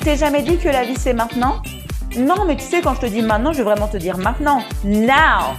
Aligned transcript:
t'es 0.00 0.16
jamais 0.16 0.42
dit 0.42 0.56
que 0.56 0.68
la 0.68 0.84
vie 0.84 0.96
c'est 0.96 1.12
maintenant? 1.12 1.62
Non, 2.16 2.44
mais 2.46 2.56
tu 2.56 2.64
sais, 2.64 2.80
quand 2.80 2.94
je 2.94 3.00
te 3.00 3.06
dis 3.06 3.22
maintenant, 3.22 3.52
je 3.52 3.58
veux 3.58 3.64
vraiment 3.64 3.86
te 3.86 3.96
dire 3.96 4.16
maintenant. 4.16 4.62
Now 4.82 5.56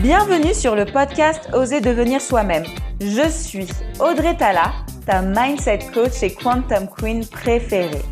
Bienvenue 0.00 0.54
sur 0.54 0.74
le 0.74 0.84
podcast 0.84 1.48
Oser 1.52 1.80
devenir 1.80 2.20
soi-même. 2.20 2.64
Je 3.00 3.28
suis 3.28 3.66
Audrey 4.00 4.36
Tala, 4.36 4.72
ta 5.06 5.22
mindset 5.22 5.80
coach 5.92 6.22
et 6.22 6.32
quantum 6.32 6.88
queen 6.88 7.26
préférée. 7.26 8.02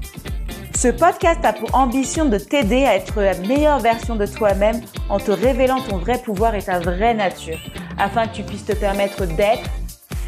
Ce 0.76 0.88
podcast 0.88 1.44
a 1.44 1.52
pour 1.52 1.74
ambition 1.74 2.24
de 2.24 2.38
t'aider 2.38 2.84
à 2.84 2.96
être 2.96 3.20
la 3.20 3.34
meilleure 3.34 3.80
version 3.80 4.16
de 4.16 4.26
toi-même 4.26 4.80
en 5.08 5.18
te 5.18 5.30
révélant 5.30 5.80
ton 5.82 5.98
vrai 5.98 6.18
pouvoir 6.24 6.54
et 6.54 6.62
ta 6.62 6.78
vraie 6.78 7.14
nature, 7.14 7.58
afin 7.98 8.26
que 8.26 8.36
tu 8.36 8.42
puisses 8.42 8.64
te 8.64 8.72
permettre 8.72 9.26
d'être, 9.26 9.68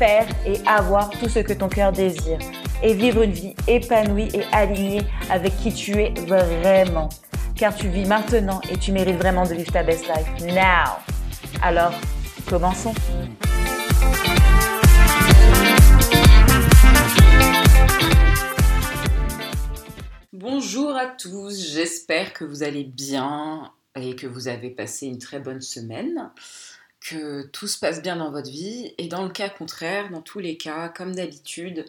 et 0.02 0.60
avoir 0.66 1.10
tout 1.10 1.28
ce 1.28 1.38
que 1.38 1.52
ton 1.52 1.68
cœur 1.68 1.92
désire, 1.92 2.38
et 2.82 2.92
vivre 2.92 3.22
une 3.22 3.30
vie 3.30 3.54
épanouie 3.68 4.28
et 4.34 4.42
alignée 4.50 5.02
avec 5.30 5.56
qui 5.58 5.72
tu 5.72 5.92
es 5.92 6.12
vraiment. 6.26 7.08
Car 7.54 7.74
tu 7.74 7.88
vis 7.88 8.06
maintenant 8.06 8.60
et 8.68 8.76
tu 8.76 8.90
mérites 8.90 9.16
vraiment 9.16 9.44
de 9.44 9.54
vivre 9.54 9.70
ta 9.70 9.84
best 9.84 10.08
life 10.08 10.52
now. 10.52 10.98
Alors, 11.62 11.92
commençons. 12.48 12.94
Bonjour 20.32 20.96
à 20.96 21.06
tous, 21.06 21.72
j'espère 21.72 22.32
que 22.32 22.44
vous 22.44 22.64
allez 22.64 22.82
bien 22.82 23.70
et 23.94 24.16
que 24.16 24.26
vous 24.26 24.48
avez 24.48 24.70
passé 24.70 25.06
une 25.06 25.18
très 25.18 25.38
bonne 25.38 25.60
semaine, 25.60 26.32
que 27.08 27.46
tout 27.48 27.66
se 27.66 27.78
passe 27.78 28.02
bien 28.02 28.16
dans 28.16 28.30
votre 28.30 28.50
vie 28.50 28.94
et 28.98 29.08
dans 29.08 29.24
le 29.24 29.30
cas 29.30 29.48
contraire, 29.48 30.10
dans 30.10 30.22
tous 30.22 30.38
les 30.38 30.56
cas, 30.56 30.88
comme 30.88 31.14
d'habitude, 31.14 31.84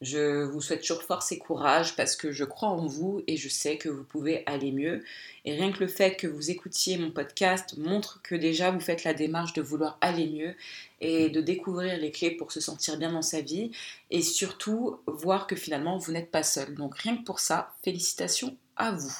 je 0.00 0.42
vous 0.42 0.60
souhaite 0.60 0.82
toujours 0.82 1.02
force 1.02 1.32
et 1.32 1.38
courage 1.38 1.96
parce 1.96 2.16
que 2.16 2.30
je 2.32 2.44
crois 2.44 2.68
en 2.68 2.86
vous 2.86 3.22
et 3.26 3.36
je 3.36 3.48
sais 3.48 3.78
que 3.78 3.88
vous 3.88 4.04
pouvez 4.04 4.42
aller 4.46 4.72
mieux. 4.72 5.02
Et 5.44 5.54
rien 5.54 5.72
que 5.72 5.80
le 5.80 5.86
fait 5.86 6.16
que 6.16 6.26
vous 6.26 6.50
écoutiez 6.50 6.98
mon 6.98 7.10
podcast 7.10 7.76
montre 7.78 8.20
que 8.22 8.34
déjà 8.34 8.70
vous 8.70 8.80
faites 8.80 9.04
la 9.04 9.14
démarche 9.14 9.54
de 9.54 9.62
vouloir 9.62 9.96
aller 10.00 10.26
mieux 10.26 10.54
et 11.00 11.30
de 11.30 11.40
découvrir 11.40 11.96
les 11.98 12.10
clés 12.10 12.32
pour 12.32 12.52
se 12.52 12.60
sentir 12.60 12.98
bien 12.98 13.12
dans 13.12 13.22
sa 13.22 13.40
vie 13.40 13.70
et 14.10 14.20
surtout 14.20 14.98
voir 15.06 15.46
que 15.46 15.56
finalement 15.56 15.96
vous 15.96 16.12
n'êtes 16.12 16.30
pas 16.30 16.42
seul. 16.42 16.74
Donc 16.74 16.98
rien 16.98 17.16
que 17.16 17.24
pour 17.24 17.40
ça, 17.40 17.74
félicitations 17.82 18.56
à 18.76 18.90
vous. 18.90 19.16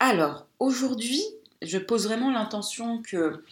Alors, 0.00 0.46
aujourd'hui, 0.58 1.22
je 1.62 1.78
pose 1.78 2.06
vraiment 2.06 2.30
l'intention 2.30 3.02
que 3.02 3.42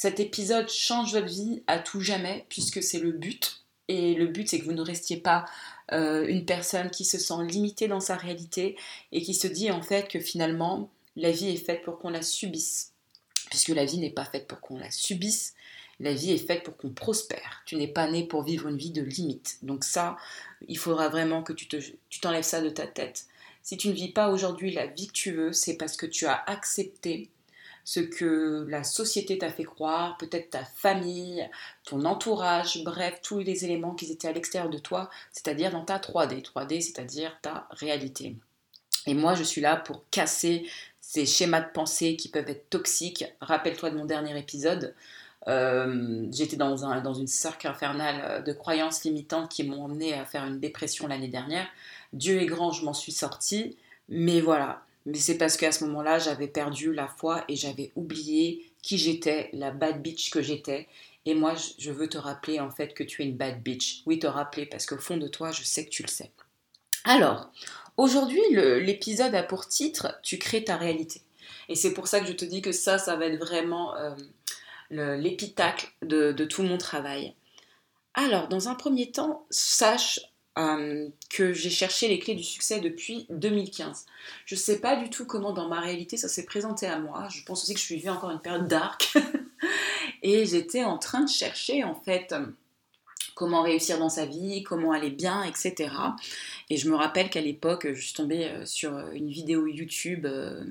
cet 0.00 0.18
épisode 0.18 0.70
change 0.70 1.12
votre 1.12 1.26
vie 1.26 1.62
à 1.66 1.78
tout 1.78 2.00
jamais 2.00 2.46
puisque 2.48 2.82
c'est 2.82 3.00
le 3.00 3.12
but 3.12 3.60
et 3.86 4.14
le 4.14 4.28
but, 4.28 4.48
c'est 4.48 4.58
que 4.58 4.64
vous 4.64 4.72
ne 4.72 4.80
restiez 4.80 5.18
pas 5.18 5.44
euh, 5.92 6.26
une 6.26 6.46
personne 6.46 6.88
qui 6.88 7.04
se 7.04 7.18
sent 7.18 7.44
limitée 7.46 7.86
dans 7.86 8.00
sa 8.00 8.16
réalité 8.16 8.78
et 9.12 9.20
qui 9.20 9.34
se 9.34 9.46
dit 9.46 9.70
en 9.70 9.82
fait 9.82 10.08
que 10.08 10.18
finalement, 10.18 10.88
la 11.16 11.30
vie 11.30 11.50
est 11.50 11.62
faite 11.62 11.82
pour 11.82 11.98
qu'on 11.98 12.08
la 12.08 12.22
subisse. 12.22 12.94
Puisque 13.50 13.68
la 13.68 13.84
vie 13.84 13.98
n'est 13.98 14.08
pas 14.08 14.24
faite 14.24 14.48
pour 14.48 14.60
qu'on 14.60 14.78
la 14.78 14.90
subisse, 14.90 15.52
la 15.98 16.14
vie 16.14 16.32
est 16.32 16.46
faite 16.46 16.62
pour 16.62 16.78
qu'on 16.78 16.94
prospère. 16.94 17.62
Tu 17.66 17.76
n'es 17.76 17.88
pas 17.88 18.10
né 18.10 18.26
pour 18.26 18.42
vivre 18.42 18.68
une 18.68 18.78
vie 18.78 18.92
de 18.92 19.02
limite. 19.02 19.58
Donc 19.60 19.84
ça, 19.84 20.16
il 20.66 20.78
faudra 20.78 21.10
vraiment 21.10 21.42
que 21.42 21.52
tu 21.52 21.68
t'enlèves 22.22 22.42
ça 22.42 22.62
de 22.62 22.70
ta 22.70 22.86
tête. 22.86 23.26
Si 23.62 23.76
tu 23.76 23.88
ne 23.88 23.92
vis 23.92 24.12
pas 24.12 24.30
aujourd'hui 24.30 24.72
la 24.72 24.86
vie 24.86 25.08
que 25.08 25.12
tu 25.12 25.32
veux, 25.32 25.52
c'est 25.52 25.76
parce 25.76 25.98
que 25.98 26.06
tu 26.06 26.24
as 26.24 26.42
accepté 26.46 27.28
ce 27.90 27.98
que 27.98 28.64
la 28.68 28.84
société 28.84 29.36
t'a 29.36 29.50
fait 29.50 29.64
croire, 29.64 30.16
peut-être 30.16 30.50
ta 30.50 30.64
famille, 30.64 31.44
ton 31.82 32.04
entourage, 32.04 32.84
bref, 32.84 33.18
tous 33.20 33.40
les 33.40 33.64
éléments 33.64 33.96
qui 33.96 34.12
étaient 34.12 34.28
à 34.28 34.32
l'extérieur 34.32 34.70
de 34.70 34.78
toi, 34.78 35.10
c'est-à-dire 35.32 35.72
dans 35.72 35.84
ta 35.84 35.98
3D. 35.98 36.40
3D, 36.40 36.82
c'est-à-dire 36.82 37.36
ta 37.42 37.66
réalité. 37.72 38.36
Et 39.06 39.14
moi, 39.14 39.34
je 39.34 39.42
suis 39.42 39.60
là 39.60 39.74
pour 39.74 40.04
casser 40.12 40.70
ces 41.00 41.26
schémas 41.26 41.62
de 41.62 41.72
pensée 41.72 42.14
qui 42.14 42.28
peuvent 42.28 42.48
être 42.48 42.70
toxiques. 42.70 43.24
Rappelle-toi 43.40 43.90
de 43.90 43.96
mon 43.96 44.04
dernier 44.04 44.38
épisode. 44.38 44.94
Euh, 45.48 46.28
j'étais 46.30 46.56
dans, 46.56 46.84
un, 46.84 47.00
dans 47.00 47.14
une 47.14 47.26
cercle 47.26 47.66
infernale 47.66 48.44
de 48.44 48.52
croyances 48.52 49.02
limitantes 49.02 49.50
qui 49.50 49.64
m'ont 49.64 49.82
emmené 49.82 50.14
à 50.14 50.24
faire 50.24 50.46
une 50.46 50.60
dépression 50.60 51.08
l'année 51.08 51.26
dernière. 51.26 51.66
Dieu 52.12 52.40
est 52.40 52.46
grand, 52.46 52.70
je 52.70 52.84
m'en 52.84 52.94
suis 52.94 53.10
sortie. 53.10 53.76
Mais 54.08 54.40
voilà, 54.40 54.84
mais 55.06 55.18
c'est 55.18 55.38
parce 55.38 55.56
qu'à 55.56 55.72
ce 55.72 55.84
moment-là, 55.84 56.18
j'avais 56.18 56.48
perdu 56.48 56.92
la 56.92 57.08
foi 57.08 57.44
et 57.48 57.56
j'avais 57.56 57.92
oublié 57.96 58.70
qui 58.82 58.98
j'étais, 58.98 59.50
la 59.52 59.70
bad 59.70 60.02
bitch 60.02 60.30
que 60.30 60.42
j'étais. 60.42 60.88
Et 61.26 61.34
moi, 61.34 61.54
je 61.78 61.90
veux 61.90 62.08
te 62.08 62.18
rappeler 62.18 62.60
en 62.60 62.70
fait 62.70 62.94
que 62.94 63.02
tu 63.02 63.22
es 63.22 63.26
une 63.26 63.36
bad 63.36 63.62
bitch. 63.62 64.02
Oui, 64.06 64.18
te 64.18 64.26
rappeler 64.26 64.66
parce 64.66 64.86
qu'au 64.86 64.98
fond 64.98 65.16
de 65.16 65.28
toi, 65.28 65.52
je 65.52 65.62
sais 65.62 65.84
que 65.84 65.90
tu 65.90 66.02
le 66.02 66.08
sais. 66.08 66.30
Alors, 67.04 67.50
aujourd'hui, 67.96 68.40
l'épisode 68.50 69.34
a 69.34 69.42
pour 69.42 69.66
titre 69.68 70.18
Tu 70.22 70.38
crées 70.38 70.64
ta 70.64 70.76
réalité. 70.76 71.22
Et 71.68 71.74
c'est 71.74 71.94
pour 71.94 72.08
ça 72.08 72.20
que 72.20 72.26
je 72.26 72.32
te 72.32 72.44
dis 72.44 72.62
que 72.62 72.72
ça, 72.72 72.98
ça 72.98 73.16
va 73.16 73.26
être 73.26 73.38
vraiment 73.38 73.94
euh, 73.96 74.14
l'épitacle 74.90 75.92
de, 76.02 76.32
de 76.32 76.44
tout 76.44 76.62
mon 76.62 76.78
travail. 76.78 77.34
Alors, 78.14 78.48
dans 78.48 78.68
un 78.68 78.74
premier 78.74 79.10
temps, 79.10 79.46
sache 79.50 80.20
euh, 80.60 81.08
que 81.28 81.52
j'ai 81.52 81.70
cherché 81.70 82.08
les 82.08 82.18
clés 82.18 82.34
du 82.34 82.44
succès 82.44 82.80
depuis 82.80 83.26
2015. 83.30 84.06
Je 84.46 84.54
ne 84.54 84.60
sais 84.60 84.80
pas 84.80 84.96
du 84.96 85.10
tout 85.10 85.24
comment 85.24 85.52
dans 85.52 85.68
ma 85.68 85.80
réalité 85.80 86.16
ça 86.16 86.28
s'est 86.28 86.44
présenté 86.44 86.86
à 86.86 86.98
moi. 86.98 87.28
Je 87.30 87.42
pense 87.44 87.62
aussi 87.62 87.74
que 87.74 87.80
je 87.80 87.94
vivais 87.94 88.10
encore 88.10 88.30
une 88.30 88.40
période 88.40 88.68
dark. 88.68 89.16
et 90.22 90.46
j'étais 90.46 90.84
en 90.84 90.98
train 90.98 91.22
de 91.22 91.28
chercher 91.28 91.84
en 91.84 91.94
fait 91.94 92.34
comment 93.40 93.62
réussir 93.62 93.98
dans 93.98 94.10
sa 94.10 94.26
vie, 94.26 94.62
comment 94.62 94.92
aller 94.92 95.10
bien, 95.10 95.42
etc. 95.44 95.90
Et 96.68 96.76
je 96.76 96.90
me 96.90 96.94
rappelle 96.94 97.30
qu'à 97.30 97.40
l'époque, 97.40 97.88
je 97.90 98.00
suis 98.00 98.12
tombée 98.12 98.44
euh, 98.44 98.66
sur 98.66 98.98
une 99.14 99.30
vidéo 99.30 99.66
YouTube 99.66 100.26
euh, 100.26 100.62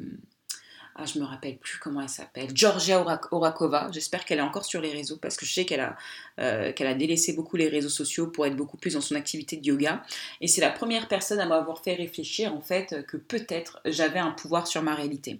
ah, 1.01 1.05
je 1.05 1.19
me 1.19 1.25
rappelle 1.25 1.57
plus 1.57 1.77
comment 1.79 2.01
elle 2.01 2.09
s'appelle, 2.09 2.49
Georgia 2.53 3.01
Orakova. 3.31 3.89
J'espère 3.91 4.25
qu'elle 4.25 4.39
est 4.39 4.43
encore 4.43 4.65
sur 4.65 4.81
les 4.81 4.91
réseaux 4.91 5.17
parce 5.17 5.37
que 5.37 5.45
je 5.45 5.53
sais 5.53 5.65
qu'elle 5.65 5.79
a, 5.79 5.95
euh, 6.39 6.73
qu'elle 6.73 6.87
a 6.87 6.93
délaissé 6.93 7.33
beaucoup 7.33 7.55
les 7.55 7.69
réseaux 7.69 7.89
sociaux 7.89 8.27
pour 8.27 8.45
être 8.45 8.55
beaucoup 8.55 8.77
plus 8.77 8.95
dans 8.95 9.01
son 9.01 9.15
activité 9.15 9.57
de 9.57 9.65
yoga. 9.65 10.03
Et 10.41 10.47
c'est 10.47 10.61
la 10.61 10.71
première 10.71 11.07
personne 11.07 11.39
à 11.39 11.45
m'avoir 11.45 11.81
fait 11.81 11.93
réfléchir 11.93 12.53
en 12.53 12.61
fait 12.61 13.05
que 13.07 13.17
peut-être 13.17 13.79
j'avais 13.85 14.19
un 14.19 14.31
pouvoir 14.31 14.67
sur 14.67 14.83
ma 14.83 14.93
réalité. 14.93 15.39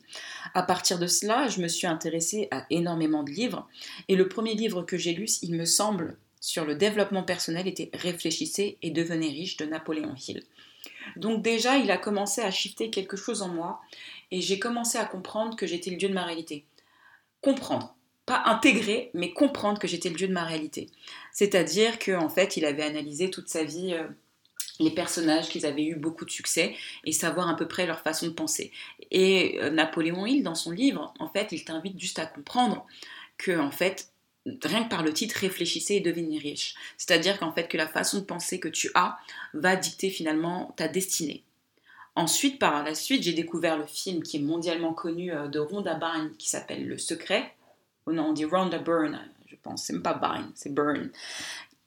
À 0.54 0.64
partir 0.64 0.98
de 0.98 1.08
cela, 1.08 1.48
je 1.48 1.62
me 1.62 1.68
suis 1.68 1.88
intéressée 1.88 2.48
à 2.52 2.66
énormément 2.70 3.24
de 3.24 3.32
livres. 3.32 3.68
Et 4.08 4.16
le 4.16 4.30
premier 4.30 4.54
livre 4.54 4.84
que 4.84 4.98
j'ai 4.98 5.14
lu, 5.14 5.28
il 5.42 5.56
me 5.56 5.66
semble, 5.66 6.18
sur 6.40 6.66
le 6.66 6.76
développement 6.76 7.24
personnel 7.24 7.68
était 7.68 7.90
Réfléchissez 7.94 8.78
et 8.82 8.92
devenez 8.92 9.28
riche 9.28 9.58
de 9.58 9.66
Napoléon 9.66 10.16
Hill. 10.16 10.44
Donc 11.16 11.42
déjà, 11.42 11.78
il 11.78 11.92
a 11.92 11.98
commencé 11.98 12.42
à 12.42 12.52
shifter 12.52 12.90
quelque 12.90 13.18
chose 13.18 13.42
en 13.42 13.50
moi 13.50 13.82
et 14.32 14.42
j'ai 14.42 14.60
commencé 14.60 14.98
à 14.98 15.06
comprendre 15.06 15.56
que 15.56 15.68
j'étais 15.68 15.92
le 15.92 15.98
dieu 15.98 16.10
de 16.10 16.14
ma 16.14 16.24
réalité. 16.24 16.66
Comprendre, 17.42 17.96
pas 18.26 18.44
intégrer, 18.46 19.12
mais 19.14 19.34
comprendre 19.34 19.80
que 19.80 19.88
j'étais 19.88 20.10
le 20.10 20.16
dieu 20.16 20.28
de 20.28 20.34
ma 20.34 20.44
réalité. 20.44 20.90
C'est-à-dire 21.32 22.00
qu'en 22.00 22.30
fait, 22.30 22.58
il 22.58 22.66
avait 22.66 22.84
analysé 22.84 23.30
toute 23.30 23.50
sa 23.50 23.64
vie 23.64 23.94
euh, 23.94 24.08
les 24.80 24.92
personnages 24.92 25.50
qui 25.50 25.66
avaient 25.66 25.86
eu 25.86 25.96
beaucoup 25.96 26.26
de 26.26 26.32
succès 26.32 26.76
et 27.04 27.12
savoir 27.12 27.50
à 27.50 27.56
peu 27.56 27.68
près 27.68 27.86
leur 27.86 28.00
façon 28.00 28.28
de 28.28 28.32
penser. 28.32 28.72
Et 29.12 29.60
euh, 29.62 29.70
Napoléon 29.70 30.26
Hill, 30.26 30.44
dans 30.44 30.56
son 30.56 30.72
livre, 30.72 31.14
en 31.20 31.28
fait, 31.30 31.52
il 31.52 31.64
t'invite 31.64 32.00
juste 32.00 32.20
à 32.20 32.26
comprendre 32.26 32.86
que, 33.38 33.58
en 33.58 33.72
fait, 33.72 34.12
rien 34.46 34.84
que 34.84 34.90
par 34.90 35.04
le 35.04 35.14
titre, 35.14 35.36
réfléchissez 35.40 35.96
et 35.96 36.00
devenez 36.00 36.38
riche. 36.38 36.76
C'est-à-dire 36.98 37.40
qu'en 37.40 37.52
fait, 37.52 37.68
que 37.68 37.78
la 37.78 37.88
façon 37.88 38.20
de 38.20 38.26
penser 38.26 38.60
que 38.60 38.68
tu 38.68 38.90
as 38.96 39.18
va 39.54 39.76
dicter 39.76 40.10
finalement 40.10 40.74
ta 40.78 40.88
destinée. 40.88 41.44
Ensuite, 42.16 42.60
par 42.60 42.84
la 42.84 42.96
suite, 42.96 43.24
j'ai 43.24 43.34
découvert 43.34 43.78
le 43.78 43.86
film 43.86 44.24
qui 44.24 44.38
est 44.38 44.42
mondialement 44.42 44.94
connu 44.94 45.32
euh, 45.32 45.48
de 45.48 45.60
Rhonda 45.60 45.96
Byrne 45.96 46.32
qui 46.38 46.50
s'appelle 46.50 46.88
Le 46.88 46.98
Secret. 46.98 47.54
Oh 48.06 48.12
non, 48.12 48.30
on 48.30 48.34
dit 48.34 48.46
Rhonda 48.46 48.80
Byrne, 48.80 49.20
je 49.48 49.56
pense. 49.62 49.84
C'est 49.84 49.94
même 49.94 50.02
pas 50.02 50.16
Byrne, 50.16 50.52
c'est 50.56 50.74
Byrne. 50.74 51.12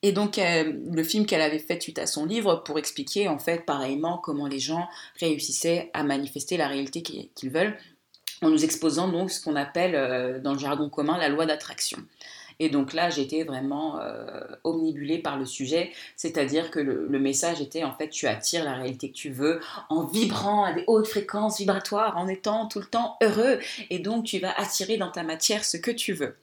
Et 0.03 0.13
donc, 0.13 0.39
euh, 0.39 0.73
le 0.91 1.05
film 1.05 1.27
qu'elle 1.27 1.43
avait 1.43 1.61
fait 1.61 1.81
suite 1.81 1.99
à 1.99 2.07
son 2.07 2.27
livre 2.27 2.57
pour 2.65 2.79
expliquer, 2.79 3.29
en 3.29 3.39
fait, 3.39 3.65
pareillement, 3.65 4.19
comment 4.19 4.47
les 4.47 4.59
gens 4.59 4.89
réussissaient 5.21 5.91
à 5.95 6.03
manifester 6.03 6.57
la 6.57 6.67
réalité 6.67 7.03
qu'ils 7.03 7.51
veulent, 7.51 7.77
en 8.43 8.51
nous 8.51 8.65
exposant 8.65 9.09
donc 9.09 9.31
ce 9.31 9.43
qu'on 9.43 9.55
appelle, 9.55 9.95
euh, 9.95 10.41
dans 10.41 10.55
le 10.55 10.59
jargon 10.59 10.89
commun, 10.89 11.19
la 11.19 11.29
loi 11.29 11.47
d'attraction. 11.47 11.99
Et 12.63 12.69
donc 12.69 12.93
là, 12.93 13.11
j'étais 13.11 13.43
vraiment 13.43 13.99
euh, 14.01 14.41
omnibulée 14.63 15.19
par 15.19 15.37
le 15.37 15.47
sujet, 15.47 15.91
c'est-à-dire 16.15 16.71
que 16.71 16.79
le, 16.79 17.19
message 17.19 17.61
était 17.61 17.83
en 17.83 17.93
fait, 17.93 18.09
tu 18.09 18.29
attires 18.29 18.63
la 18.63 18.75
réalité 18.75 19.11
que 19.11 19.17
tu 19.17 19.31
veux 19.31 19.59
en 19.89 20.05
vibrant 20.05 20.63
à 20.63 20.73
des 20.73 20.85
hautes 20.87 21.09
fréquences 21.09 21.59
vibratoires, 21.59 22.17
en 22.17 22.29
étant 22.29 22.69
tout 22.69 22.79
le 22.79 22.85
temps 22.85 23.17
heureux, 23.21 23.59
et 23.91 23.99
donc 23.99 24.27
tu 24.27 24.39
vas 24.39 24.53
attirer 24.57 24.97
dans 24.97 25.11
ta 25.11 25.25
matière 25.25 25.65
ce 25.65 25.77
que 25.77 25.91
tu 25.91 26.13
veux. 26.13 26.37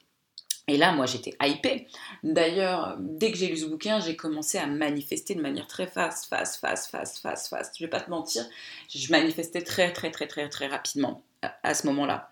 Et 0.68 0.76
là, 0.76 0.92
moi, 0.92 1.06
j'étais 1.06 1.38
hypée. 1.42 1.88
D'ailleurs, 2.22 2.98
dès 3.00 3.32
que 3.32 3.38
j'ai 3.38 3.48
lu 3.48 3.56
ce 3.56 3.66
bouquin, 3.66 4.02
j'ai 4.02 4.18
commencé 4.18 4.58
à 4.58 4.68
manifester 4.68 5.36
de 5.36 5.42
manière 5.42 5.68
très 5.68 5.88
fast, 5.88 6.26
fast, 6.26 6.60
fast, 6.60 6.92
fast, 6.92 7.20
fast, 7.20 7.48
fast. 7.48 7.78
Je 7.78 7.86
vais 7.86 7.90
pas 7.90 8.02
te 8.02 8.10
mentir, 8.10 8.46
je 8.94 9.10
manifestais 9.10 9.62
très, 9.62 9.94
très, 9.94 10.12
très, 10.12 10.28
très, 10.28 10.50
très 10.50 10.68
rapidement 10.68 11.24
à 11.64 11.74
ce 11.74 11.88
moment-là. 11.88 12.30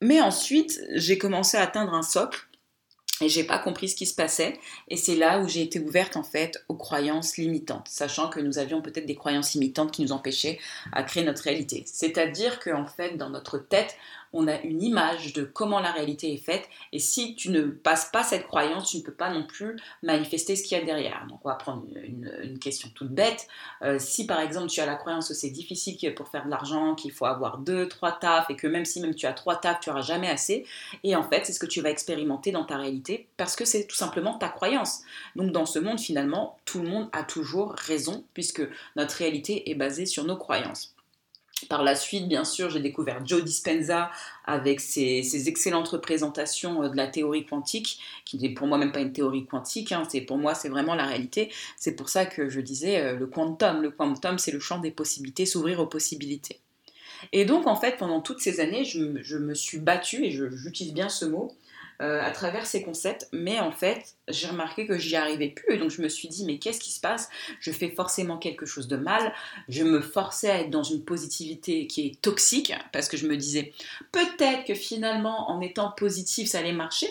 Mais 0.00 0.20
ensuite, 0.20 0.80
j'ai 0.94 1.18
commencé 1.18 1.56
à 1.56 1.62
atteindre 1.62 1.94
un 1.94 2.02
socle 2.02 2.46
et 3.22 3.28
j'ai 3.28 3.44
pas 3.44 3.58
compris 3.58 3.88
ce 3.88 3.96
qui 3.96 4.06
se 4.06 4.14
passait. 4.14 4.58
Et 4.88 4.96
c'est 4.96 5.14
là 5.14 5.40
où 5.40 5.48
j'ai 5.48 5.62
été 5.62 5.80
ouverte 5.80 6.16
en 6.16 6.22
fait 6.22 6.64
aux 6.68 6.74
croyances 6.74 7.36
limitantes, 7.36 7.88
sachant 7.88 8.28
que 8.28 8.40
nous 8.40 8.58
avions 8.58 8.82
peut-être 8.82 9.06
des 9.06 9.14
croyances 9.14 9.54
limitantes 9.54 9.92
qui 9.92 10.02
nous 10.02 10.12
empêchaient 10.12 10.58
à 10.92 11.02
créer 11.02 11.24
notre 11.24 11.42
réalité. 11.42 11.84
C'est-à-dire 11.86 12.58
qu'en 12.60 12.86
fait, 12.86 13.16
dans 13.16 13.30
notre 13.30 13.58
tête, 13.58 13.96
on 14.32 14.48
a 14.48 14.60
une 14.60 14.82
image 14.82 15.32
de 15.32 15.44
comment 15.44 15.80
la 15.80 15.90
réalité 15.90 16.32
est 16.32 16.38
faite. 16.38 16.68
Et 16.92 16.98
si 16.98 17.34
tu 17.34 17.50
ne 17.50 17.62
passes 17.62 18.10
pas 18.12 18.22
cette 18.22 18.46
croyance, 18.46 18.90
tu 18.90 18.98
ne 18.98 19.02
peux 19.02 19.12
pas 19.12 19.30
non 19.30 19.46
plus 19.46 19.76
manifester 20.02 20.56
ce 20.56 20.62
qu'il 20.62 20.78
y 20.78 20.80
a 20.80 20.84
derrière. 20.84 21.26
Donc 21.28 21.40
on 21.44 21.48
va 21.48 21.54
prendre 21.54 21.84
une, 21.94 22.58
question 22.58 22.88
toute 22.94 23.10
bête. 23.10 23.48
Euh, 23.82 23.98
si 23.98 24.26
par 24.26 24.40
exemple 24.40 24.68
tu 24.68 24.80
as 24.80 24.86
la 24.86 24.94
croyance 24.94 25.28
que 25.28 25.34
c'est 25.34 25.50
difficile 25.50 25.96
pour 26.14 26.28
faire 26.28 26.44
de 26.44 26.50
l'argent, 26.50 26.94
qu'il 26.94 27.12
faut 27.12 27.26
avoir 27.26 27.58
deux, 27.58 27.88
trois 27.88 28.12
tafs, 28.12 28.48
et 28.50 28.56
que 28.56 28.66
même 28.66 28.84
si 28.84 29.00
même 29.00 29.14
tu 29.14 29.26
as 29.26 29.32
trois 29.32 29.56
tafs, 29.56 29.80
tu 29.80 29.88
n'auras 29.88 30.02
jamais 30.02 30.28
assez. 30.28 30.64
Et 31.02 31.16
en 31.16 31.22
fait, 31.22 31.44
c'est 31.44 31.52
ce 31.52 31.58
que 31.58 31.66
tu 31.66 31.80
vas 31.80 31.90
expérimenter 31.90 32.52
dans 32.52 32.64
ta 32.64 32.76
réalité 32.76 33.28
parce 33.36 33.56
que 33.56 33.64
c'est 33.64 33.86
tout 33.86 33.96
simplement 33.96 34.38
ta 34.38 34.48
croyance. 34.48 35.02
Donc 35.36 35.52
dans 35.52 35.66
ce 35.66 35.78
monde, 35.78 35.98
finalement, 35.98 36.58
tout 36.64 36.80
le 36.80 36.88
monde 36.88 37.08
a 37.12 37.24
toujours 37.24 37.72
raison 37.72 38.24
puisque 38.34 38.62
notre 38.96 39.16
réalité 39.16 39.70
est 39.70 39.74
basée 39.74 40.06
sur 40.06 40.24
nos 40.24 40.36
croyances. 40.36 40.94
Par 41.68 41.82
la 41.82 41.94
suite, 41.94 42.28
bien 42.28 42.44
sûr, 42.44 42.70
j'ai 42.70 42.80
découvert 42.80 43.24
Joe 43.26 43.42
Dispenza 43.44 44.10
avec 44.44 44.80
ses, 44.80 45.48
excellentes 45.48 45.88
représentations 45.88 46.82
euh, 46.82 46.88
de 46.88 46.96
la 46.96 47.06
théorie 47.06 47.46
quantique, 47.46 48.00
qui 48.24 48.38
n'est 48.38 48.50
pour 48.50 48.66
moi 48.66 48.78
même 48.78 48.92
pas 48.92 49.00
une 49.00 49.12
théorie 49.12 49.46
quantique, 49.46 49.92
hein, 49.92 50.02
c'est 50.08 50.22
pour 50.22 50.38
moi 50.38 50.54
c'est 50.54 50.68
vraiment 50.68 50.94
la 50.94 51.06
réalité. 51.06 51.52
C'est 51.76 51.94
pour 51.94 52.08
ça 52.08 52.26
que 52.26 52.48
je 52.48 52.60
disais 52.60 52.98
euh, 52.98 53.16
le 53.16 53.26
quantum. 53.26 53.82
Le 53.82 53.90
quantum, 53.90 54.38
c'est 54.38 54.52
le 54.52 54.60
champ 54.60 54.78
des 54.78 54.90
possibilités, 54.90 55.46
s'ouvrir 55.46 55.80
aux 55.80 55.86
possibilités. 55.86 56.60
Et 57.32 57.44
donc, 57.44 57.66
en 57.66 57.76
fait, 57.76 57.96
pendant 57.98 58.20
toutes 58.20 58.40
ces 58.40 58.60
années, 58.60 58.84
je, 58.84 59.22
je 59.22 59.38
me 59.38 59.54
suis 59.54 59.78
battue, 59.78 60.24
et 60.24 60.30
j'utilise 60.30 60.92
bien 60.92 61.08
ce 61.08 61.24
mot, 61.24 61.52
euh, 62.02 62.20
à 62.20 62.30
travers 62.32 62.66
ces 62.66 62.82
concepts, 62.82 63.28
mais 63.32 63.60
en 63.60 63.70
fait, 63.70 64.16
j'ai 64.28 64.48
remarqué 64.48 64.86
que 64.86 64.98
j'y 64.98 65.14
arrivais 65.14 65.50
plus, 65.50 65.74
et 65.74 65.78
donc 65.78 65.90
je 65.90 66.02
me 66.02 66.08
suis 66.08 66.26
dit, 66.26 66.44
mais 66.44 66.58
qu'est-ce 66.58 66.80
qui 66.80 66.90
se 66.90 66.98
passe? 66.98 67.30
Je 67.60 67.70
fais 67.70 67.90
forcément 67.90 68.38
quelque 68.38 68.66
chose 68.66 68.88
de 68.88 68.96
mal, 68.96 69.32
je 69.68 69.84
me 69.84 70.00
forçais 70.00 70.50
à 70.50 70.60
être 70.60 70.70
dans 70.70 70.82
une 70.82 71.04
positivité 71.04 71.86
qui 71.86 72.06
est 72.06 72.20
toxique, 72.20 72.72
parce 72.92 73.08
que 73.08 73.16
je 73.16 73.28
me 73.28 73.36
disais, 73.36 73.72
peut-être 74.10 74.64
que 74.66 74.74
finalement, 74.74 75.48
en 75.50 75.60
étant 75.60 75.92
positif, 75.92 76.48
ça 76.48 76.58
allait 76.58 76.72
marcher, 76.72 77.08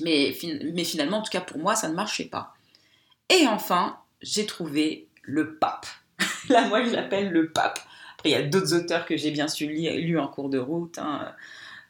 mais, 0.00 0.32
finalement, 0.32 1.18
en 1.18 1.22
tout 1.22 1.30
cas 1.30 1.40
pour 1.40 1.58
moi, 1.58 1.74
ça 1.74 1.88
ne 1.88 1.94
marchait 1.94 2.26
pas. 2.26 2.54
Et 3.30 3.46
enfin, 3.46 3.98
j'ai 4.20 4.44
trouvé 4.44 5.08
le 5.22 5.54
pape. 5.54 5.86
Là, 6.50 6.68
moi, 6.68 6.84
je 6.84 6.90
l'appelle 6.90 7.30
le 7.30 7.50
pape. 7.50 7.78
Après, 8.14 8.30
il 8.30 8.32
y 8.32 8.36
a 8.36 8.42
d'autres 8.42 8.74
auteurs 8.74 9.06
que 9.06 9.16
j'ai 9.16 9.30
bien 9.30 9.48
su 9.48 9.66
lire, 9.66 10.22
en 10.22 10.28
cours 10.28 10.50
de 10.50 10.58
route. 10.58 10.98
Hein. 10.98 11.32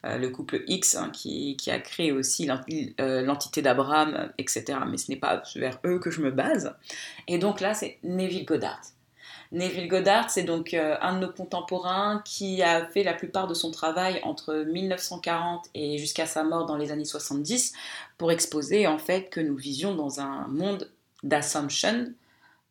Euh, 0.05 0.17
le 0.17 0.29
couple 0.29 0.63
X 0.67 0.95
hein, 0.95 1.09
qui, 1.11 1.57
a 1.67 1.79
créé 1.79 2.11
aussi 2.11 2.47
euh, 2.99 3.21
l'entité 3.21 3.61
d'Abraham, 3.61 4.31
etc. 4.37 4.79
Mais 4.87 4.97
ce 4.97 5.09
n'est 5.09 5.17
pas 5.17 5.41
vers 5.55 5.79
eux 5.85 5.99
que 5.99 6.11
je 6.11 6.21
me 6.21 6.31
base. 6.31 6.75
Et 7.27 7.37
donc 7.37 7.59
là, 7.59 7.73
c'est 7.73 7.97
Neville 8.03 8.45
Goddard. 8.45 8.81
Neville 9.51 9.87
Goddard, 9.87 10.29
c'est 10.29 10.43
donc 10.43 10.73
euh, 10.73 10.97
un 11.01 11.15
de 11.15 11.25
nos 11.25 11.31
contemporains 11.31 12.21
qui 12.25 12.61
a 12.61 12.85
fait 12.87 13.03
la 13.03 13.13
plupart 13.13 13.47
de 13.47 13.53
son 13.53 13.71
travail 13.71 14.19
entre 14.23 14.53
1940 14.53 15.69
et 15.73 15.97
jusqu'à 15.97 16.25
sa 16.25 16.43
mort 16.43 16.65
dans 16.65 16.77
les 16.77 16.91
années 16.91 17.05
70 17.05 17.73
pour 18.17 18.31
exposer 18.31 18.87
en 18.87 18.97
fait 18.97 19.29
que 19.29 19.39
nous 19.39 19.55
visions 19.55 19.95
dans 19.95 20.19
un 20.19 20.47
monde 20.47 20.91
d'assumption. 21.23 22.13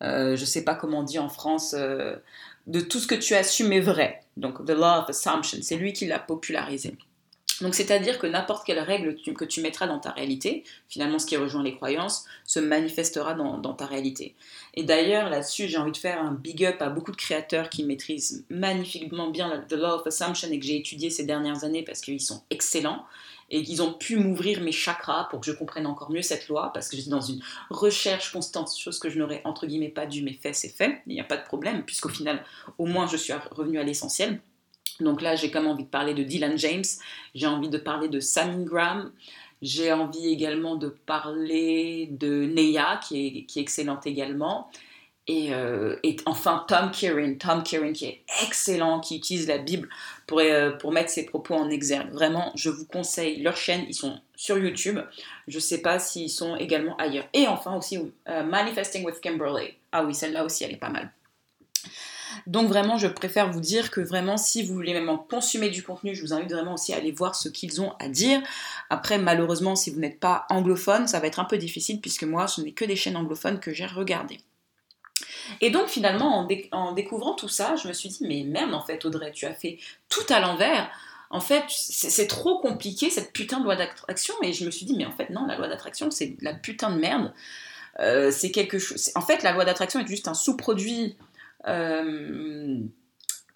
je 0.01 0.31
ne 0.31 0.35
sais 0.35 0.63
pas 0.63 0.75
comment 0.75 0.99
on 0.99 1.03
dit 1.03 1.19
en 1.19 1.29
France, 1.29 1.73
de 1.73 2.79
tout 2.81 2.99
ce 2.99 3.07
que 3.07 3.15
tu 3.15 3.35
assumes 3.35 3.73
est 3.73 3.81
vrai. 3.81 4.21
Donc, 4.37 4.65
the 4.65 4.71
law 4.71 5.01
of 5.01 5.09
assumption, 5.09 5.59
c'est 5.61 5.77
lui 5.77 5.93
qui 5.93 6.05
l'a 6.05 6.19
popularisé. 6.19 6.97
Donc 7.61 7.75
c'est-à-dire 7.75 8.19
que 8.19 8.27
n'importe 8.27 8.65
quelle 8.65 8.79
règle 8.79 9.15
que 9.15 9.45
tu 9.45 9.61
mettras 9.61 9.87
dans 9.87 9.99
ta 9.99 10.11
réalité, 10.11 10.63
finalement 10.89 11.19
ce 11.19 11.25
qui 11.25 11.37
rejoint 11.37 11.63
les 11.63 11.75
croyances, 11.75 12.25
se 12.43 12.59
manifestera 12.59 13.33
dans, 13.33 13.73
ta 13.73 13.85
réalité. 13.85 14.35
Et 14.73 14.83
d'ailleurs 14.83 15.29
là-dessus 15.29 15.67
j'ai 15.67 15.77
envie 15.77 15.91
de 15.91 15.97
faire 15.97 16.21
un 16.21 16.31
big 16.31 16.65
up 16.65 16.81
à 16.81 16.89
beaucoup 16.89 17.11
de 17.11 17.17
créateurs 17.17 17.69
qui 17.69 17.83
maîtrisent 17.83 18.45
magnifiquement 18.49 19.29
bien 19.29 19.63
The 19.69 19.73
Law 19.73 19.99
of 19.99 20.07
Assumption 20.07 20.49
et 20.51 20.59
que 20.59 20.65
j'ai 20.65 20.77
étudié 20.77 21.09
ces 21.09 21.23
dernières 21.23 21.63
années 21.63 21.83
parce 21.83 22.01
qu'ils 22.01 22.21
sont 22.21 22.43
excellents 22.49 23.05
et 23.49 23.63
qu'ils 23.63 23.81
ont 23.81 23.93
pu 23.93 24.17
m'ouvrir 24.17 24.61
mes 24.61 24.71
chakras 24.71 25.27
pour 25.29 25.39
que 25.39 25.45
je 25.45 25.51
comprenne 25.51 25.85
encore 25.85 26.11
mieux 26.11 26.23
cette 26.23 26.47
loi 26.47 26.71
parce 26.73 26.89
que 26.89 26.97
j'étais 26.97 27.11
dans 27.11 27.21
une 27.21 27.41
recherche 27.69 28.31
constante, 28.31 28.75
chose 28.75 28.99
que 28.99 29.09
je 29.09 29.19
n'aurais 29.19 29.41
entre 29.45 29.67
guillemets 29.67 29.89
pas 29.89 30.05
dû 30.05 30.23
mais 30.23 30.33
fait 30.33 30.53
c'est 30.53 30.69
fait, 30.69 31.01
il 31.07 31.13
n'y 31.13 31.21
a 31.21 31.25
pas 31.25 31.37
de 31.37 31.43
problème 31.43 31.83
puisqu'au 31.83 32.09
final 32.09 32.43
au 32.77 32.85
moins 32.85 33.07
je 33.07 33.17
suis 33.17 33.33
revenu 33.51 33.79
à 33.79 33.83
l'essentiel. 33.83 34.41
Donc 34.99 35.21
là, 35.21 35.35
j'ai 35.35 35.51
comme 35.51 35.67
envie 35.67 35.83
de 35.83 35.89
parler 35.89 36.13
de 36.13 36.23
Dylan 36.23 36.57
James, 36.57 36.83
j'ai 37.33 37.47
envie 37.47 37.69
de 37.69 37.77
parler 37.77 38.07
de 38.07 38.19
Sam 38.19 38.51
Ingram, 38.51 39.11
j'ai 39.61 39.91
envie 39.91 40.27
également 40.27 40.75
de 40.75 40.89
parler 40.89 42.07
de 42.11 42.45
Neya, 42.45 42.99
qui 43.05 43.47
est, 43.55 43.59
excellente 43.59 44.05
également. 44.05 44.69
Et, 45.27 45.53
euh, 45.53 45.95
enfin 46.27 46.65
Tom 46.67 46.91
Kieran, 46.91 47.33
Tom 47.39 47.63
Kieran 47.63 47.93
qui 47.93 48.05
est 48.05 48.23
excellent, 48.43 48.99
qui 48.99 49.17
utilise 49.17 49.47
la 49.47 49.57
Bible 49.57 49.89
pour, 50.27 50.39
euh, 50.39 50.71
pour 50.71 50.91
mettre 50.91 51.09
ses 51.09 51.25
propos 51.25 51.55
en 51.55 51.69
exergue. 51.69 52.11
Vraiment, 52.11 52.51
je 52.55 52.69
vous 52.69 52.85
conseille 52.85 53.41
leur 53.41 53.57
chaîne, 53.57 53.85
ils 53.87 53.95
sont 53.95 54.19
sur 54.35 54.57
YouTube. 54.57 54.99
Je 55.47 55.55
ne 55.55 55.61
sais 55.61 55.81
pas 55.81 55.97
s'ils 55.97 56.29
sont 56.29 56.55
également 56.57 56.95
ailleurs. 56.97 57.25
Et 57.33 57.47
enfin 57.47 57.75
aussi 57.75 57.97
euh, 58.29 58.43
Manifesting 58.43 59.03
with 59.03 59.19
Kimberly. 59.19 59.73
Ah 59.91 60.05
oui, 60.05 60.13
celle-là 60.13 60.45
aussi, 60.45 60.63
elle 60.63 60.73
est 60.73 60.77
pas 60.77 60.89
mal. 60.89 61.11
Donc 62.47 62.67
vraiment, 62.67 62.97
je 62.97 63.07
préfère 63.07 63.51
vous 63.51 63.59
dire 63.59 63.91
que 63.91 64.01
vraiment, 64.01 64.37
si 64.37 64.63
vous 64.63 64.73
voulez 64.73 64.93
même 64.93 65.09
consommer 65.29 65.69
du 65.69 65.83
contenu, 65.83 66.15
je 66.15 66.21
vous 66.21 66.33
invite 66.33 66.51
vraiment 66.51 66.73
aussi 66.73 66.93
à 66.93 66.97
aller 66.97 67.11
voir 67.11 67.35
ce 67.35 67.49
qu'ils 67.49 67.81
ont 67.81 67.93
à 67.99 68.07
dire. 68.07 68.41
Après, 68.89 69.17
malheureusement, 69.17 69.75
si 69.75 69.89
vous 69.89 69.99
n'êtes 69.99 70.19
pas 70.19 70.45
anglophone, 70.49 71.07
ça 71.07 71.19
va 71.19 71.27
être 71.27 71.39
un 71.39 71.45
peu 71.45 71.57
difficile 71.57 72.01
puisque 72.01 72.23
moi, 72.23 72.47
ce 72.47 72.61
n'est 72.61 72.71
que 72.71 72.85
des 72.85 72.95
chaînes 72.95 73.17
anglophones 73.17 73.59
que 73.59 73.73
j'ai 73.73 73.85
regardées. 73.85 74.39
Et 75.61 75.69
donc 75.69 75.87
finalement, 75.87 76.47
en, 76.71 76.91
découvrant 76.93 77.33
tout 77.33 77.47
ça, 77.47 77.75
je 77.75 77.87
me 77.87 77.93
suis 77.93 78.09
dit, 78.09 78.19
mais 78.21 78.43
merde, 78.43 78.73
en 78.73 78.81
fait, 78.81 79.03
Audrey, 79.05 79.31
tu 79.31 79.45
as 79.45 79.53
fait 79.53 79.77
tout 80.09 80.25
à 80.29 80.39
l'envers. 80.39 80.89
En 81.29 81.39
fait, 81.39 81.63
c'est 81.69 82.27
trop 82.27 82.59
compliqué, 82.59 83.09
cette 83.09 83.33
putain 83.33 83.59
de 83.59 83.65
loi 83.65 83.75
d'attraction. 83.75 84.33
Et 84.43 84.53
je 84.53 84.65
me 84.65 84.71
suis 84.71 84.85
dit, 84.85 84.95
mais 84.95 85.05
en 85.05 85.11
fait, 85.11 85.29
non, 85.29 85.45
la 85.45 85.57
loi 85.57 85.67
d'attraction, 85.67 86.11
c'est 86.11 86.35
la 86.41 86.53
putain 86.53 86.91
de 86.91 86.99
merde. 86.99 87.33
Euh, 87.99 88.31
c'est 88.31 88.51
quelque 88.51 88.79
chose. 88.79 89.11
En 89.15 89.21
fait, 89.21 89.43
la 89.43 89.51
loi 89.51 89.65
d'attraction 89.65 89.99
est 89.99 90.07
juste 90.07 90.27
un 90.27 90.33
sous-produit 90.33 91.15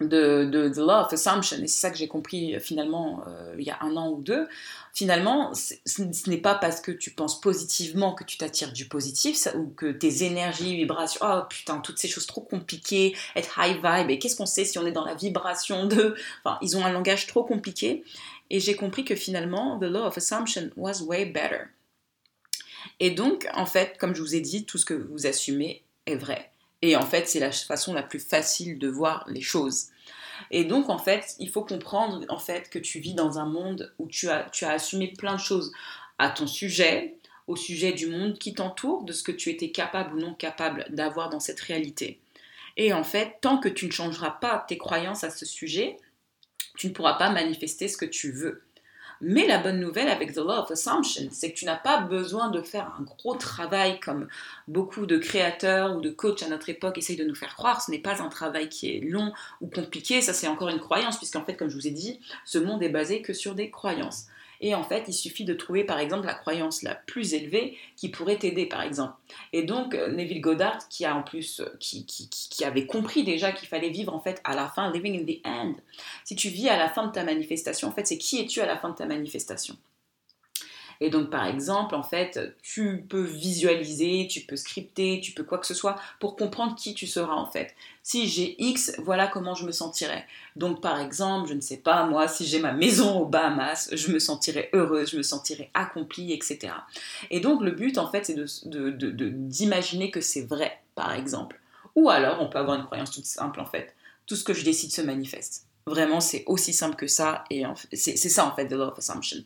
de, 0.00 0.44
de, 0.46 0.68
The 0.68 0.78
Law 0.78 1.04
of 1.04 1.12
Assumption, 1.12 1.58
et 1.58 1.66
c'est 1.66 1.80
ça 1.80 1.90
que 1.90 1.98
j'ai 1.98 2.08
compris 2.08 2.54
euh, 2.54 2.60
finalement 2.60 3.22
euh, 3.26 3.54
il 3.58 3.64
y 3.64 3.70
a 3.70 3.78
un 3.82 3.96
an 3.96 4.10
ou 4.10 4.22
deux, 4.22 4.48
finalement, 4.94 5.52
ce 5.54 6.30
n'est 6.30 6.38
pas 6.38 6.54
parce 6.54 6.80
que 6.80 6.90
tu 6.90 7.10
penses 7.10 7.40
positivement 7.40 8.14
que 8.14 8.24
tu 8.24 8.38
t'attires 8.38 8.72
du 8.72 8.86
positif, 8.88 9.46
ou 9.54 9.66
que 9.68 9.92
tes 9.92 10.24
énergies, 10.24 10.76
vibrations, 10.76 11.20
oh 11.22 11.42
putain, 11.48 11.78
toutes 11.80 11.98
ces 11.98 12.08
choses 12.08 12.26
trop 12.26 12.40
compliquées, 12.40 13.14
être 13.36 13.58
high 13.58 13.76
vibe, 13.76 14.10
et 14.10 14.18
qu'est-ce 14.18 14.36
qu'on 14.36 14.46
sait 14.46 14.64
si 14.64 14.78
on 14.78 14.86
est 14.86 14.92
dans 14.92 15.04
la 15.04 15.14
vibration 15.14 15.86
de... 15.86 16.14
Enfin, 16.44 16.58
ils 16.62 16.76
ont 16.76 16.84
un 16.84 16.92
langage 16.92 17.26
trop 17.26 17.44
compliqué, 17.44 18.04
et 18.48 18.58
j'ai 18.58 18.76
compris 18.76 19.04
que 19.04 19.14
finalement, 19.14 19.78
The 19.78 19.84
Law 19.84 20.06
of 20.06 20.16
Assumption 20.16 20.70
was 20.76 21.02
way 21.02 21.26
better. 21.26 21.64
Et 22.98 23.10
donc, 23.10 23.46
en 23.54 23.66
fait, 23.66 23.98
comme 23.98 24.14
je 24.14 24.22
vous 24.22 24.34
ai 24.34 24.40
dit, 24.40 24.64
tout 24.64 24.78
ce 24.78 24.86
que 24.86 24.94
vous 24.94 25.26
assumez 25.26 25.84
est 26.06 26.16
vrai. 26.16 26.49
Et 26.82 26.96
en 26.96 27.04
fait, 27.04 27.28
c'est 27.28 27.40
la 27.40 27.52
façon 27.52 27.92
la 27.92 28.02
plus 28.02 28.20
facile 28.20 28.78
de 28.78 28.88
voir 28.88 29.24
les 29.28 29.42
choses. 29.42 29.88
Et 30.50 30.64
donc, 30.64 30.88
en 30.88 30.98
fait, 30.98 31.34
il 31.38 31.50
faut 31.50 31.64
comprendre 31.64 32.24
en 32.28 32.38
fait 32.38 32.70
que 32.70 32.78
tu 32.78 33.00
vis 33.00 33.14
dans 33.14 33.38
un 33.38 33.46
monde 33.46 33.92
où 33.98 34.08
tu 34.08 34.28
as, 34.28 34.48
tu 34.50 34.64
as 34.64 34.70
assumé 34.70 35.08
plein 35.08 35.34
de 35.34 35.40
choses 35.40 35.72
à 36.18 36.30
ton 36.30 36.46
sujet, 36.46 37.16
au 37.46 37.56
sujet 37.56 37.92
du 37.92 38.06
monde 38.06 38.38
qui 38.38 38.54
t'entoure, 38.54 39.04
de 39.04 39.12
ce 39.12 39.22
que 39.22 39.32
tu 39.32 39.50
étais 39.50 39.70
capable 39.70 40.14
ou 40.14 40.20
non 40.20 40.34
capable 40.34 40.86
d'avoir 40.90 41.28
dans 41.28 41.40
cette 41.40 41.60
réalité. 41.60 42.20
Et 42.76 42.92
en 42.92 43.04
fait, 43.04 43.36
tant 43.40 43.58
que 43.58 43.68
tu 43.68 43.86
ne 43.86 43.90
changeras 43.90 44.30
pas 44.30 44.64
tes 44.66 44.78
croyances 44.78 45.24
à 45.24 45.30
ce 45.30 45.44
sujet, 45.44 45.98
tu 46.76 46.88
ne 46.88 46.92
pourras 46.92 47.14
pas 47.14 47.30
manifester 47.30 47.88
ce 47.88 47.96
que 47.96 48.06
tu 48.06 48.32
veux. 48.32 48.62
Mais 49.22 49.46
la 49.46 49.58
bonne 49.58 49.80
nouvelle 49.80 50.08
avec 50.08 50.32
The 50.32 50.38
Law 50.38 50.62
of 50.62 50.70
Assumption, 50.70 51.28
c'est 51.30 51.52
que 51.52 51.58
tu 51.58 51.66
n'as 51.66 51.76
pas 51.76 52.00
besoin 52.00 52.48
de 52.48 52.62
faire 52.62 52.94
un 52.98 53.02
gros 53.02 53.34
travail 53.34 54.00
comme 54.00 54.28
beaucoup 54.66 55.04
de 55.04 55.18
créateurs 55.18 55.94
ou 55.94 56.00
de 56.00 56.08
coachs 56.08 56.42
à 56.42 56.48
notre 56.48 56.70
époque 56.70 56.96
essayent 56.96 57.16
de 57.16 57.24
nous 57.24 57.34
faire 57.34 57.54
croire. 57.54 57.82
Ce 57.82 57.90
n'est 57.90 57.98
pas 57.98 58.22
un 58.22 58.28
travail 58.28 58.70
qui 58.70 58.96
est 58.96 59.00
long 59.00 59.32
ou 59.60 59.66
compliqué, 59.66 60.22
ça 60.22 60.32
c'est 60.32 60.48
encore 60.48 60.70
une 60.70 60.80
croyance, 60.80 61.18
puisqu'en 61.18 61.44
fait, 61.44 61.54
comme 61.54 61.68
je 61.68 61.76
vous 61.76 61.86
ai 61.86 61.90
dit, 61.90 62.20
ce 62.46 62.58
monde 62.58 62.82
est 62.82 62.88
basé 62.88 63.20
que 63.20 63.34
sur 63.34 63.54
des 63.54 63.70
croyances. 63.70 64.26
Et 64.60 64.74
en 64.74 64.82
fait, 64.82 65.04
il 65.08 65.12
suffit 65.12 65.44
de 65.44 65.54
trouver 65.54 65.84
par 65.84 65.98
exemple 65.98 66.26
la 66.26 66.34
croyance 66.34 66.82
la 66.82 66.94
plus 66.94 67.34
élevée 67.34 67.76
qui 67.96 68.10
pourrait 68.10 68.36
t'aider 68.36 68.66
par 68.66 68.82
exemple. 68.82 69.14
Et 69.52 69.62
donc 69.62 69.94
euh, 69.94 70.12
Neville 70.12 70.40
Goddard, 70.40 70.88
qui 70.88 71.04
a 71.04 71.16
en 71.16 71.22
plus, 71.22 71.60
euh, 71.60 71.76
qui, 71.80 72.04
qui, 72.06 72.64
avait 72.64 72.86
compris 72.86 73.24
déjà 73.24 73.52
qu'il 73.52 73.68
fallait 73.68 73.88
vivre 73.88 74.14
en 74.14 74.20
fait 74.20 74.40
à 74.44 74.54
la 74.54 74.68
fin, 74.68 74.92
living 74.92 75.20
in 75.20 75.24
the 75.24 75.46
end. 75.46 75.74
Si 76.24 76.36
tu 76.36 76.48
vis 76.48 76.68
à 76.68 76.76
la 76.76 76.88
fin 76.88 77.06
de 77.06 77.12
ta 77.12 77.24
manifestation, 77.24 77.88
en 77.88 77.92
fait, 77.92 78.06
c'est 78.06 78.18
qui 78.18 78.40
es-tu 78.40 78.60
à 78.60 78.66
la 78.66 78.76
fin 78.76 78.90
de 78.90 78.94
ta 78.94 79.06
manifestation? 79.06 79.76
Et 81.00 81.08
donc, 81.08 81.30
par 81.30 81.46
exemple, 81.46 81.94
en 81.94 82.02
fait, 82.02 82.54
tu 82.62 83.04
peux 83.08 83.22
visualiser, 83.22 84.28
tu 84.30 84.40
peux 84.40 84.56
scripter, 84.56 85.20
tu 85.22 85.32
peux 85.32 85.44
quoi 85.44 85.56
que 85.58 85.66
ce 85.66 85.72
soit 85.72 85.96
pour 86.18 86.36
comprendre 86.36 86.76
qui 86.76 86.92
tu 86.92 87.06
seras 87.06 87.34
en 87.34 87.46
fait. 87.46 87.74
Si 88.02 88.28
j'ai 88.28 88.62
X, 88.62 88.92
voilà 88.98 89.26
comment 89.26 89.54
je 89.54 89.64
me 89.64 89.72
sentirais. 89.72 90.26
Donc, 90.56 90.82
par 90.82 91.00
exemple, 91.00 91.48
je 91.48 91.54
ne 91.54 91.60
sais 91.60 91.78
pas, 91.78 92.04
moi, 92.04 92.28
si 92.28 92.46
j'ai 92.46 92.60
ma 92.60 92.72
maison 92.72 93.20
aux 93.20 93.26
Bahamas, 93.26 93.88
je 93.92 94.12
me 94.12 94.18
sentirais 94.18 94.68
heureuse, 94.74 95.10
je 95.10 95.16
me 95.16 95.22
sentirais 95.22 95.70
accomplie, 95.72 96.32
etc. 96.32 96.74
Et 97.30 97.40
donc, 97.40 97.62
le 97.62 97.70
but, 97.70 97.96
en 97.96 98.10
fait, 98.10 98.26
c'est 98.26 98.36
d'imaginer 98.66 100.06
de, 100.08 100.12
que 100.12 100.20
c'est 100.20 100.42
vrai, 100.42 100.80
par 100.94 101.12
exemple. 101.14 101.58
Ou 101.96 102.10
alors, 102.10 102.42
on 102.42 102.48
peut 102.48 102.58
avoir 102.58 102.78
une 102.78 102.84
croyance 102.84 103.10
toute 103.10 103.26
simple, 103.26 103.60
en 103.60 103.66
fait. 103.66 103.94
Tout 104.26 104.36
ce 104.36 104.44
que 104.44 104.54
je 104.54 104.64
décide 104.64 104.92
se 104.92 105.00
manifeste. 105.00 105.66
Vraiment, 105.86 106.20
c'est 106.20 106.44
aussi 106.46 106.72
simple 106.72 106.94
que 106.94 107.06
ça. 107.06 107.44
Et 107.50 107.64
c'est 107.94 108.16
ça, 108.16 108.46
en 108.46 108.54
fait, 108.54 108.68
the 108.68 108.72
law 108.72 108.88
of 108.88 108.98
assumption. 108.98 109.38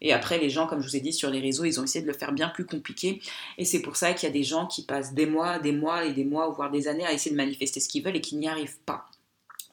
Et 0.00 0.12
après, 0.12 0.38
les 0.38 0.50
gens, 0.50 0.66
comme 0.66 0.80
je 0.80 0.88
vous 0.88 0.96
ai 0.96 1.00
dit, 1.00 1.12
sur 1.12 1.30
les 1.30 1.40
réseaux, 1.40 1.64
ils 1.64 1.78
ont 1.78 1.84
essayé 1.84 2.02
de 2.02 2.10
le 2.10 2.16
faire 2.16 2.32
bien 2.32 2.48
plus 2.48 2.64
compliqué. 2.64 3.20
Et 3.58 3.64
c'est 3.64 3.80
pour 3.80 3.96
ça 3.96 4.12
qu'il 4.14 4.26
y 4.28 4.30
a 4.30 4.32
des 4.32 4.42
gens 4.42 4.66
qui 4.66 4.84
passent 4.84 5.12
des 5.12 5.26
mois, 5.26 5.58
des 5.58 5.72
mois 5.72 6.04
et 6.04 6.12
des 6.12 6.24
mois, 6.24 6.48
voire 6.48 6.70
des 6.70 6.88
années 6.88 7.06
à 7.06 7.12
essayer 7.12 7.30
de 7.30 7.36
manifester 7.36 7.78
ce 7.78 7.88
qu'ils 7.88 8.02
veulent 8.02 8.16
et 8.16 8.20
qui 8.20 8.36
n'y 8.36 8.48
arrivent 8.48 8.78
pas. 8.86 9.08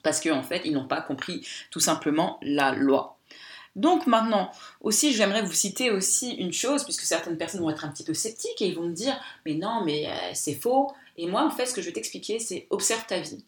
Parce 0.02 0.20
qu'en 0.20 0.38
en 0.38 0.42
fait, 0.42 0.62
ils 0.64 0.72
n'ont 0.72 0.86
pas 0.86 1.00
compris 1.00 1.46
tout 1.70 1.80
simplement 1.80 2.38
la 2.42 2.72
loi. 2.72 3.18
Donc 3.76 4.06
maintenant, 4.06 4.50
aussi, 4.80 5.12
j'aimerais 5.12 5.42
vous 5.42 5.52
citer 5.52 5.90
aussi 5.90 6.32
une 6.32 6.52
chose, 6.52 6.84
puisque 6.84 7.02
certaines 7.02 7.38
personnes 7.38 7.60
vont 7.60 7.70
être 7.70 7.84
un 7.84 7.88
petit 7.88 8.04
peu 8.04 8.14
sceptiques 8.14 8.60
et 8.60 8.66
ils 8.66 8.74
vont 8.74 8.88
me 8.88 8.94
dire, 8.94 9.18
mais 9.46 9.54
non, 9.54 9.84
mais 9.84 10.08
euh, 10.08 10.30
c'est 10.34 10.54
faux. 10.54 10.92
Et 11.16 11.26
moi, 11.26 11.44
en 11.44 11.50
fait, 11.50 11.66
ce 11.66 11.74
que 11.74 11.80
je 11.80 11.86
vais 11.86 11.92
t'expliquer, 11.92 12.40
c'est 12.40 12.66
observe 12.70 13.06
ta 13.06 13.20
vie. 13.20 13.44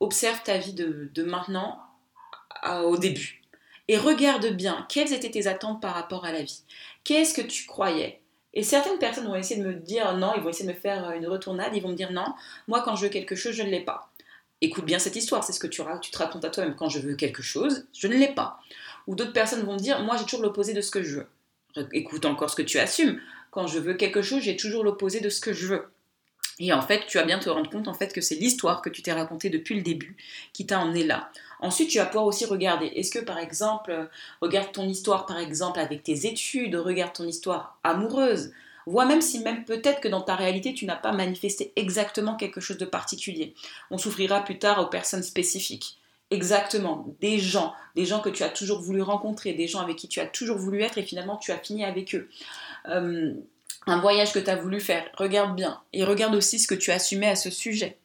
Observe 0.00 0.42
ta 0.42 0.58
vie 0.58 0.72
de, 0.72 1.10
de 1.14 1.22
maintenant 1.22 1.85
au 2.84 2.96
début. 2.96 3.42
Et 3.88 3.98
regarde 3.98 4.46
bien 4.48 4.84
quelles 4.88 5.12
étaient 5.12 5.30
tes 5.30 5.46
attentes 5.46 5.80
par 5.80 5.94
rapport 5.94 6.24
à 6.24 6.32
la 6.32 6.42
vie. 6.42 6.62
Qu'est-ce 7.04 7.34
que 7.34 7.46
tu 7.46 7.66
croyais? 7.66 8.20
Et 8.52 8.62
certaines 8.62 8.98
personnes 8.98 9.26
vont 9.26 9.36
essayer 9.36 9.60
de 9.60 9.66
me 9.66 9.74
dire 9.74 10.16
non, 10.16 10.32
ils 10.34 10.42
vont 10.42 10.48
essayer 10.48 10.68
de 10.68 10.74
me 10.74 10.78
faire 10.78 11.12
une 11.12 11.26
retournade, 11.26 11.72
ils 11.74 11.82
vont 11.82 11.90
me 11.90 11.94
dire 11.94 12.10
non, 12.10 12.34
moi 12.68 12.82
quand 12.82 12.96
je 12.96 13.04
veux 13.04 13.10
quelque 13.10 13.36
chose, 13.36 13.54
je 13.54 13.62
ne 13.62 13.70
l'ai 13.70 13.84
pas. 13.84 14.10
Écoute 14.62 14.86
bien 14.86 14.98
cette 14.98 15.14
histoire, 15.14 15.44
c'est 15.44 15.52
ce 15.52 15.60
que 15.60 15.66
tu, 15.66 15.82
tu 16.00 16.10
te 16.10 16.18
racontes 16.18 16.44
à 16.44 16.50
toi-même. 16.50 16.74
Quand 16.74 16.88
je 16.88 16.98
veux 16.98 17.14
quelque 17.14 17.42
chose, 17.42 17.86
je 17.92 18.08
ne 18.08 18.16
l'ai 18.16 18.32
pas. 18.32 18.58
Ou 19.06 19.14
d'autres 19.14 19.34
personnes 19.34 19.62
vont 19.62 19.74
me 19.74 19.78
dire 19.78 20.00
moi 20.00 20.16
j'ai 20.16 20.24
toujours 20.24 20.42
l'opposé 20.42 20.72
de 20.72 20.80
ce 20.80 20.90
que 20.90 21.02
je 21.02 21.16
veux. 21.16 21.26
Écoute 21.92 22.24
encore 22.24 22.48
ce 22.48 22.56
que 22.56 22.62
tu 22.62 22.78
assumes. 22.78 23.20
Quand 23.50 23.66
je 23.66 23.78
veux 23.78 23.94
quelque 23.94 24.22
chose, 24.22 24.42
j'ai 24.42 24.56
toujours 24.56 24.82
l'opposé 24.82 25.20
de 25.20 25.28
ce 25.28 25.40
que 25.40 25.52
je 25.52 25.66
veux. 25.66 25.84
Et 26.58 26.72
en 26.72 26.80
fait, 26.80 27.06
tu 27.06 27.18
vas 27.18 27.24
bien 27.24 27.38
te 27.38 27.50
rendre 27.50 27.70
compte 27.70 27.88
en 27.88 27.94
fait 27.94 28.12
que 28.12 28.22
c'est 28.22 28.34
l'histoire 28.34 28.80
que 28.80 28.88
tu 28.88 29.02
t'es 29.02 29.12
racontée 29.12 29.50
depuis 29.50 29.74
le 29.74 29.82
début 29.82 30.16
qui 30.54 30.66
t'a 30.66 30.80
emmené 30.80 31.04
là. 31.04 31.30
Ensuite, 31.60 31.90
tu 31.90 31.98
vas 31.98 32.06
pouvoir 32.06 32.26
aussi 32.26 32.44
regarder. 32.44 32.86
Est-ce 32.86 33.10
que 33.10 33.24
par 33.24 33.38
exemple, 33.38 33.90
euh, 33.90 34.04
regarde 34.40 34.72
ton 34.72 34.88
histoire 34.88 35.26
par 35.26 35.38
exemple 35.38 35.80
avec 35.80 36.02
tes 36.02 36.26
études, 36.26 36.74
regarde 36.74 37.12
ton 37.12 37.26
histoire 37.26 37.78
amoureuse. 37.84 38.52
Vois 38.86 39.04
même 39.04 39.20
si 39.20 39.40
même 39.40 39.64
peut-être 39.64 40.00
que 40.00 40.08
dans 40.08 40.20
ta 40.20 40.36
réalité, 40.36 40.72
tu 40.72 40.84
n'as 40.84 40.96
pas 40.96 41.12
manifesté 41.12 41.72
exactement 41.74 42.36
quelque 42.36 42.60
chose 42.60 42.78
de 42.78 42.84
particulier. 42.84 43.54
On 43.90 43.98
souffrira 43.98 44.44
plus 44.44 44.58
tard 44.58 44.80
aux 44.80 44.86
personnes 44.86 45.24
spécifiques. 45.24 45.98
Exactement, 46.30 47.06
des 47.20 47.38
gens, 47.38 47.72
des 47.94 48.04
gens 48.04 48.20
que 48.20 48.28
tu 48.28 48.42
as 48.42 48.48
toujours 48.48 48.80
voulu 48.80 49.00
rencontrer, 49.00 49.52
des 49.52 49.68
gens 49.68 49.80
avec 49.80 49.96
qui 49.96 50.08
tu 50.08 50.18
as 50.18 50.26
toujours 50.26 50.56
voulu 50.56 50.82
être 50.82 50.98
et 50.98 51.04
finalement 51.04 51.36
tu 51.36 51.52
as 51.52 51.58
fini 51.58 51.84
avec 51.84 52.16
eux. 52.16 52.28
Euh, 52.88 53.32
un 53.86 54.00
voyage 54.00 54.32
que 54.32 54.40
tu 54.40 54.50
as 54.50 54.56
voulu 54.56 54.80
faire, 54.80 55.04
regarde 55.14 55.54
bien. 55.54 55.80
Et 55.92 56.04
regarde 56.04 56.34
aussi 56.34 56.58
ce 56.58 56.66
que 56.66 56.74
tu 56.74 56.90
as 56.90 56.94
assumé 56.94 57.28
à 57.28 57.36
ce 57.36 57.50
sujet. 57.50 57.96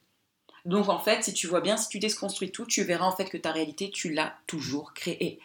Donc 0.66 0.90
en 0.90 1.00
fait, 1.00 1.24
si 1.24 1.34
tu 1.34 1.48
vois 1.48 1.62
bien, 1.62 1.78
si 1.78 1.90
tu 1.90 2.00
déconstruis 2.00 2.52
tout, 2.52 2.66
tu 2.66 2.84
verras 2.84 3.06
en 3.06 3.16
fait 3.16 3.26
que 3.26 3.38
ta 3.38 3.52
réalité, 3.52 3.90
tu 3.90 4.12
l'as 4.12 4.34
toujours 4.48 4.94
créée. 4.94 5.40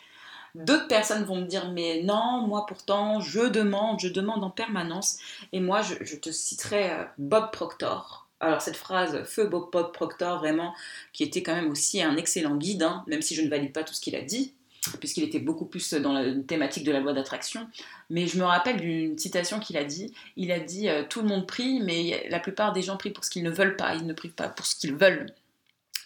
D'autres 0.55 0.89
personnes 0.89 1.25
vont 1.25 1.37
me 1.37 1.47
dire, 1.47 1.71
mais 1.71 2.03
non, 2.03 2.47
moi 2.47 2.65
pourtant, 2.67 3.21
je 3.21 3.41
demande, 3.41 4.01
je 4.01 4.09
demande 4.09 4.43
en 4.43 4.51
permanence. 4.51 5.19
Et 5.53 5.61
moi, 5.61 5.83
je, 5.83 6.17
te 6.17 6.31
citerai 6.31 6.91
euh, 6.91 7.05
Bob 7.19 7.51
Proctor. 7.51 8.27
Alors 8.41 8.63
cette 8.63 8.77
phrase, 8.77 9.23
feu 9.25 9.47
Bob, 9.47 9.71
Proctor, 9.93 10.39
vraiment, 10.39 10.75
qui 11.13 11.23
était 11.25 11.43
quand 11.43 11.55
même 11.55 11.71
aussi 11.71 12.03
un 12.03 12.17
excellent 12.17 12.57
guide, 12.57 12.83
hein, 12.83 13.05
même 13.07 13.23
si 13.23 13.35
je 13.35 13.43
ne 13.43 13.49
valide 13.49 13.73
pas 13.73 13.85
tout 13.85 13.95
ce 13.95 14.01
qu'il 14.01 14.17
a 14.17 14.23
dit, 14.23 14.55
puisqu'il 15.01 15.25
était 15.25 15.39
beaucoup 15.39 15.67
plus 15.67 15.95
dans 15.95 16.13
la 16.13 16.35
thématique 16.47 16.85
de 16.85 16.93
la 16.93 17.01
loi 17.01 17.13
d'attraction. 17.13 17.69
Mais 18.11 18.27
je 18.27 18.39
me 18.39 18.45
rappelle 18.45 18.81
d'une 18.81 19.19
citation 19.19 19.61
qu'il 19.61 19.77
a 19.77 19.85
dit. 19.85 20.13
Il 20.37 20.53
a 20.53 20.61
dit 20.61 20.89
euh, 20.89 21.05
Tout 21.09 21.23
le 21.23 21.29
monde 21.29 21.47
prie, 21.47 21.81
mais 21.81 22.27
la 22.31 22.41
plupart 22.41 22.73
des 22.73 22.83
gens 22.83 22.97
prient 22.97 23.11
pour 23.11 23.25
ce 23.25 23.31
qu'ils 23.31 23.43
ne 23.43 23.51
veulent 23.51 23.77
pas, 23.77 23.95
ils 23.95 24.07
ne 24.07 24.13
prient 24.13 24.29
pas 24.29 24.49
pour 24.49 24.67
ce 24.67 24.77
qu'ils 24.77 24.95
veulent. 24.95 25.27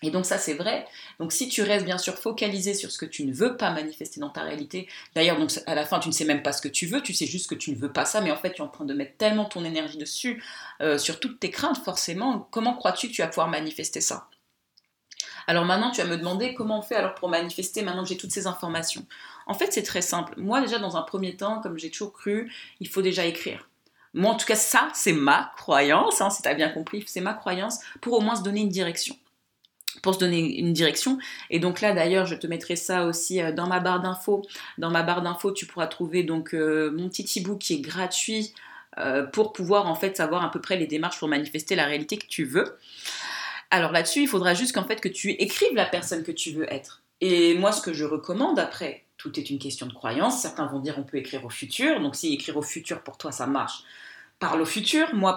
Et 0.02 0.10
donc 0.10 0.24
ça 0.24 0.38
c'est 0.38 0.54
vrai. 0.54 0.86
Donc 1.18 1.32
si 1.32 1.48
tu 1.48 1.62
restes 1.62 1.84
bien 1.84 1.98
sûr 1.98 2.14
focalisé 2.16 2.74
sur 2.74 2.90
ce 2.90 2.98
que 2.98 3.04
tu 3.04 3.24
ne 3.24 3.32
veux 3.32 3.56
pas 3.56 3.70
manifester 3.70 4.20
dans 4.20 4.30
ta 4.30 4.42
réalité, 4.42 4.88
d'ailleurs 5.14 5.38
donc 5.38 5.50
à 5.66 5.74
la 5.74 5.84
fin 5.84 5.98
tu 5.98 6.08
ne 6.08 6.14
sais 6.14 6.24
même 6.24 6.42
pas 6.42 6.52
ce 6.52 6.62
que 6.62 6.68
tu 6.68 6.86
veux, 6.86 7.02
tu 7.02 7.12
sais 7.12 7.26
juste 7.26 7.50
que 7.50 7.54
tu 7.54 7.70
ne 7.70 7.76
veux 7.76 7.92
pas 7.92 8.06
ça, 8.06 8.20
mais 8.22 8.30
en 8.30 8.36
fait 8.36 8.52
tu 8.52 8.62
es 8.62 8.64
en 8.64 8.68
train 8.68 8.86
de 8.86 8.94
mettre 8.94 9.16
tellement 9.18 9.44
ton 9.44 9.64
énergie 9.64 9.98
dessus, 9.98 10.42
euh, 10.80 10.96
sur 10.96 11.20
toutes 11.20 11.38
tes 11.38 11.50
craintes 11.50 11.78
forcément, 11.84 12.48
comment 12.50 12.74
crois-tu 12.74 13.08
que 13.08 13.12
tu 13.12 13.22
vas 13.22 13.28
pouvoir 13.28 13.48
manifester 13.48 14.00
ça? 14.00 14.28
Alors 15.46 15.64
maintenant, 15.64 15.90
tu 15.90 16.00
vas 16.00 16.06
me 16.06 16.16
demander 16.16 16.54
comment 16.54 16.78
on 16.78 16.82
fait 16.82 16.96
alors 16.96 17.14
pour 17.14 17.28
manifester 17.28 17.82
maintenant 17.82 18.02
que 18.02 18.08
j'ai 18.08 18.16
toutes 18.16 18.32
ces 18.32 18.46
informations. 18.46 19.04
En 19.46 19.54
fait, 19.54 19.72
c'est 19.72 19.82
très 19.82 20.02
simple. 20.02 20.34
Moi, 20.36 20.60
déjà, 20.60 20.78
dans 20.78 20.96
un 20.96 21.02
premier 21.02 21.36
temps, 21.36 21.60
comme 21.60 21.78
j'ai 21.78 21.90
toujours 21.90 22.12
cru, 22.12 22.52
il 22.80 22.88
faut 22.88 23.02
déjà 23.02 23.26
écrire. 23.26 23.68
Moi, 24.14 24.32
en 24.32 24.36
tout 24.36 24.46
cas, 24.46 24.56
ça, 24.56 24.88
c'est 24.92 25.12
ma 25.12 25.52
croyance, 25.56 26.20
hein, 26.20 26.30
si 26.30 26.42
tu 26.42 26.48
as 26.48 26.54
bien 26.54 26.68
compris, 26.68 27.04
c'est 27.06 27.20
ma 27.20 27.34
croyance 27.34 27.78
pour 28.00 28.14
au 28.14 28.20
moins 28.20 28.36
se 28.36 28.42
donner 28.42 28.60
une 28.60 28.68
direction 28.68 29.16
pour 30.02 30.14
se 30.14 30.20
donner 30.20 30.58
une 30.58 30.72
direction. 30.72 31.18
Et 31.50 31.58
donc 31.58 31.80
là, 31.80 31.92
d'ailleurs, 31.92 32.26
je 32.26 32.34
te 32.34 32.46
mettrai 32.46 32.76
ça 32.76 33.06
aussi 33.06 33.42
euh, 33.42 33.52
dans 33.52 33.66
ma 33.66 33.80
barre 33.80 34.00
d'infos. 34.00 34.42
Dans 34.78 34.90
ma 34.90 35.02
barre 35.02 35.22
d'infos, 35.22 35.52
tu 35.52 35.66
pourras 35.66 35.86
trouver 35.86 36.22
donc 36.22 36.54
euh, 36.54 36.90
mon 36.92 37.08
petit 37.08 37.40
e-book 37.40 37.58
qui 37.58 37.74
est 37.74 37.80
gratuit 37.80 38.52
euh, 38.98 39.24
pour 39.24 39.52
pouvoir 39.52 39.86
en 39.86 39.94
fait 39.94 40.16
savoir 40.16 40.44
à 40.44 40.50
peu 40.50 40.60
près 40.60 40.76
les 40.76 40.86
démarches 40.86 41.18
pour 41.18 41.28
manifester 41.28 41.74
la 41.74 41.84
réalité 41.84 42.18
que 42.18 42.26
tu 42.26 42.44
veux. 42.44 42.76
Alors 43.70 43.92
là-dessus, 43.92 44.22
il 44.22 44.28
faudra 44.28 44.54
juste 44.54 44.74
qu'en 44.74 44.84
fait 44.84 45.00
que 45.00 45.08
tu 45.08 45.30
écrives 45.30 45.74
la 45.74 45.86
personne 45.86 46.24
que 46.24 46.32
tu 46.32 46.50
veux 46.52 46.70
être. 46.72 47.02
Et 47.20 47.54
moi, 47.54 47.72
ce 47.72 47.82
que 47.82 47.92
je 47.92 48.04
recommande 48.04 48.58
après, 48.58 49.04
tout 49.16 49.38
est 49.38 49.50
une 49.50 49.58
question 49.58 49.86
de 49.86 49.92
croyance. 49.92 50.40
Certains 50.40 50.66
vont 50.66 50.80
dire 50.80 50.96
on 50.98 51.04
peut 51.04 51.18
écrire 51.18 51.44
au 51.44 51.50
futur. 51.50 52.00
Donc 52.00 52.16
si 52.16 52.32
écrire 52.32 52.56
au 52.56 52.62
futur 52.62 53.02
pour 53.02 53.18
toi 53.18 53.30
ça 53.30 53.46
marche, 53.46 53.82
parle 54.38 54.62
au 54.62 54.64
futur. 54.64 55.14
Moi, 55.14 55.36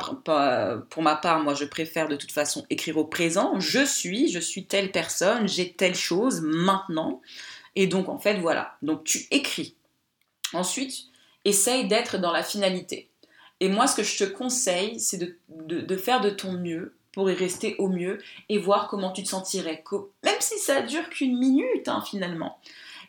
pour 0.89 1.03
ma 1.03 1.15
part, 1.15 1.43
moi 1.43 1.53
je 1.53 1.65
préfère 1.65 2.07
de 2.07 2.15
toute 2.15 2.31
façon 2.31 2.65
écrire 2.69 2.97
au 2.97 3.05
présent. 3.05 3.59
Je 3.59 3.85
suis, 3.85 4.31
je 4.31 4.39
suis 4.39 4.65
telle 4.65 4.91
personne, 4.91 5.47
j'ai 5.47 5.73
telle 5.73 5.95
chose 5.95 6.41
maintenant. 6.41 7.21
Et 7.75 7.87
donc 7.87 8.09
en 8.09 8.17
fait 8.17 8.39
voilà. 8.39 8.77
Donc 8.81 9.03
tu 9.03 9.27
écris. 9.29 9.75
Ensuite, 10.53 10.93
essaye 11.45 11.87
d'être 11.87 12.17
dans 12.17 12.31
la 12.31 12.43
finalité. 12.43 13.09
Et 13.59 13.69
moi, 13.69 13.87
ce 13.87 13.95
que 13.95 14.03
je 14.03 14.17
te 14.17 14.23
conseille, 14.23 14.99
c'est 14.99 15.17
de 15.49 15.97
faire 15.97 16.21
de 16.21 16.29
ton 16.29 16.53
mieux 16.53 16.95
pour 17.13 17.29
y 17.29 17.33
rester 17.33 17.75
au 17.77 17.87
mieux 17.87 18.19
et 18.49 18.57
voir 18.57 18.87
comment 18.87 19.11
tu 19.11 19.23
te 19.23 19.29
sentirais, 19.29 19.83
même 20.23 20.35
si 20.39 20.57
ça 20.57 20.81
dure 20.81 21.09
qu'une 21.09 21.37
minute 21.37 21.87
hein, 21.87 22.03
finalement. 22.05 22.59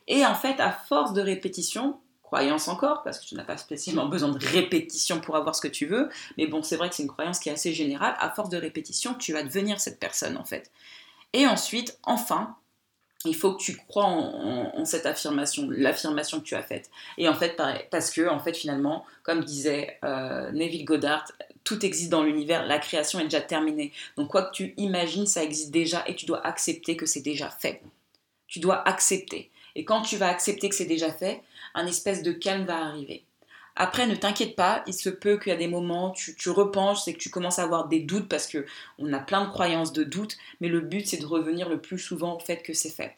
Et 0.06 0.24
en 0.24 0.34
fait, 0.34 0.60
à 0.60 0.70
force 0.70 1.14
de 1.14 1.22
répétition, 1.22 1.98
croyance 2.22 2.68
encore, 2.68 3.02
parce 3.02 3.18
que 3.18 3.26
tu 3.26 3.34
n'as 3.34 3.44
pas 3.44 3.56
spécialement 3.56 4.06
besoin 4.06 4.28
de 4.28 4.44
répétition 4.46 5.20
pour 5.20 5.36
avoir 5.36 5.54
ce 5.54 5.60
que 5.60 5.68
tu 5.68 5.86
veux, 5.86 6.10
mais 6.36 6.46
bon, 6.46 6.62
c'est 6.62 6.76
vrai 6.76 6.88
que 6.88 6.94
c'est 6.94 7.02
une 7.02 7.08
croyance 7.08 7.38
qui 7.38 7.48
est 7.48 7.52
assez 7.52 7.72
générale, 7.72 8.14
à 8.18 8.30
force 8.30 8.50
de 8.50 8.58
répétition, 8.58 9.14
tu 9.14 9.32
vas 9.32 9.42
devenir 9.42 9.80
cette 9.80 9.98
personne 9.98 10.36
en 10.36 10.44
fait. 10.44 10.70
Et 11.32 11.46
ensuite, 11.46 11.98
enfin, 12.02 12.56
il 13.24 13.34
faut 13.34 13.54
que 13.54 13.62
tu 13.62 13.76
crois 13.76 14.04
en, 14.04 14.84
cette 14.84 15.06
affirmation, 15.06 15.68
l'affirmation 15.70 16.40
que 16.40 16.44
tu 16.44 16.54
as 16.54 16.62
faite. 16.62 16.90
Et 17.16 17.28
en 17.28 17.34
fait, 17.34 17.60
parce 17.90 18.10
que, 18.10 18.28
en 18.28 18.38
fait, 18.38 18.54
finalement, 18.54 19.04
comme 19.22 19.42
disait 19.42 19.98
euh, 20.04 20.50
Neville 20.52 20.84
Goddard, 20.84 21.24
tout 21.64 21.84
existe 21.84 22.10
dans 22.10 22.22
l'univers, 22.22 22.66
la 22.66 22.78
création 22.78 23.18
est 23.18 23.24
déjà 23.24 23.40
terminée. 23.40 23.92
Donc 24.16 24.30
quoi 24.30 24.42
que 24.42 24.54
tu 24.54 24.74
imagines, 24.76 25.26
ça 25.26 25.42
existe 25.42 25.70
déjà 25.70 26.04
et 26.06 26.14
tu 26.14 26.26
dois 26.26 26.46
accepter 26.46 26.96
que 26.96 27.06
c'est 27.06 27.22
déjà 27.22 27.50
fait. 27.50 27.82
Tu 28.46 28.60
dois 28.60 28.86
accepter. 28.86 29.50
Et 29.74 29.84
quand 29.84 30.02
tu 30.02 30.16
vas 30.16 30.28
accepter 30.28 30.68
que 30.68 30.74
c'est 30.74 30.84
déjà 30.84 31.12
fait, 31.12 31.42
un 31.74 31.86
espèce 31.86 32.22
de 32.22 32.32
calme 32.32 32.66
va 32.66 32.84
arriver. 32.84 33.24
Après, 33.76 34.06
ne 34.06 34.14
t'inquiète 34.14 34.54
pas, 34.54 34.84
il 34.86 34.94
se 34.94 35.08
peut 35.08 35.36
qu'il 35.36 35.50
y 35.50 35.54
a 35.54 35.58
des 35.58 35.66
moments, 35.66 36.10
tu, 36.10 36.36
tu 36.36 36.50
repenses 36.50 37.08
et 37.08 37.14
que 37.14 37.18
tu 37.18 37.30
commences 37.30 37.58
à 37.58 37.64
avoir 37.64 37.88
des 37.88 38.00
doutes 38.00 38.28
parce 38.28 38.46
que 38.46 38.66
on 38.98 39.12
a 39.12 39.18
plein 39.18 39.44
de 39.44 39.50
croyances 39.50 39.92
de 39.92 40.04
doutes, 40.04 40.36
mais 40.60 40.68
le 40.68 40.80
but 40.80 41.08
c'est 41.08 41.16
de 41.16 41.26
revenir 41.26 41.68
le 41.68 41.80
plus 41.80 41.98
souvent 41.98 42.36
au 42.36 42.38
fait 42.38 42.58
que 42.58 42.72
c'est 42.72 42.90
fait. 42.90 43.16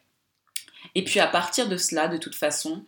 Et 0.94 1.04
puis 1.04 1.20
à 1.20 1.26
partir 1.26 1.68
de 1.68 1.76
cela, 1.76 2.08
de 2.08 2.16
toute 2.16 2.34
façon, 2.34 2.84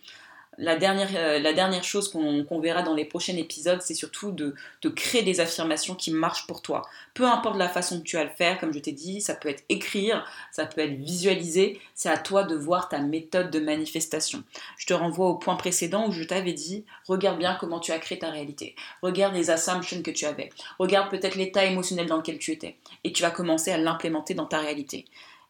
la 0.58 0.76
dernière, 0.76 1.08
euh, 1.14 1.38
la 1.38 1.52
dernière 1.52 1.84
chose 1.84 2.10
qu'on 2.10 2.60
verra 2.60 2.82
dans 2.82 2.94
les 2.94 3.04
prochains 3.04 3.36
épisodes, 3.36 3.80
c'est 3.80 3.94
surtout 3.94 4.32
de, 4.32 4.54
créer 4.96 5.22
des 5.22 5.38
affirmations 5.40 5.94
qui 5.94 6.10
marchent 6.10 6.46
pour 6.46 6.62
toi. 6.62 6.82
Peu 7.14 7.24
importe 7.24 7.56
la 7.56 7.68
façon 7.68 8.00
que 8.00 8.04
tu 8.04 8.16
vas 8.16 8.24
le 8.24 8.30
faire, 8.30 8.58
comme 8.58 8.72
je 8.72 8.80
t'ai 8.80 8.92
dit, 8.92 9.20
ça 9.20 9.34
peut 9.34 9.48
être 9.48 9.62
écrire, 9.68 10.26
ça 10.50 10.66
peut 10.66 10.80
être 10.80 10.98
visualiser, 10.98 11.80
c'est 11.94 12.08
à 12.08 12.18
toi 12.18 12.42
de 12.42 12.56
voir 12.56 12.88
ta 12.88 12.98
méthode 12.98 13.50
de 13.50 13.60
manifestation. 13.60 14.42
Je 14.76 14.86
te 14.86 14.94
renvoie 14.94 15.28
au 15.28 15.36
point 15.36 15.54
précédent 15.54 16.08
où 16.08 16.12
je 16.12 16.24
t'avais 16.24 16.52
dit, 16.52 16.84
regarde 17.06 17.38
bien 17.38 17.56
comment 17.60 17.78
tu 17.78 17.92
as 17.92 17.98
créé 17.98 18.18
ta 18.18 18.30
réalité, 18.30 18.74
regarde 19.02 19.34
les 19.34 19.50
assumptions 19.50 20.02
que 20.02 20.10
tu 20.10 20.24
avais, 20.24 20.50
regarde 20.80 21.08
peut-être 21.08 21.36
l'état 21.36 21.64
émotionnel 21.64 22.06
dans 22.06 22.16
lequel 22.16 22.38
tu 22.38 22.50
étais, 22.50 22.76
et 23.04 23.12
tu 23.12 23.22
vas 23.22 23.30
commencer 23.30 23.70
à 23.70 23.78
l'implémenter 23.78 24.34
dans 24.34 24.46
ta 24.46 24.58
réalité. 24.58 25.04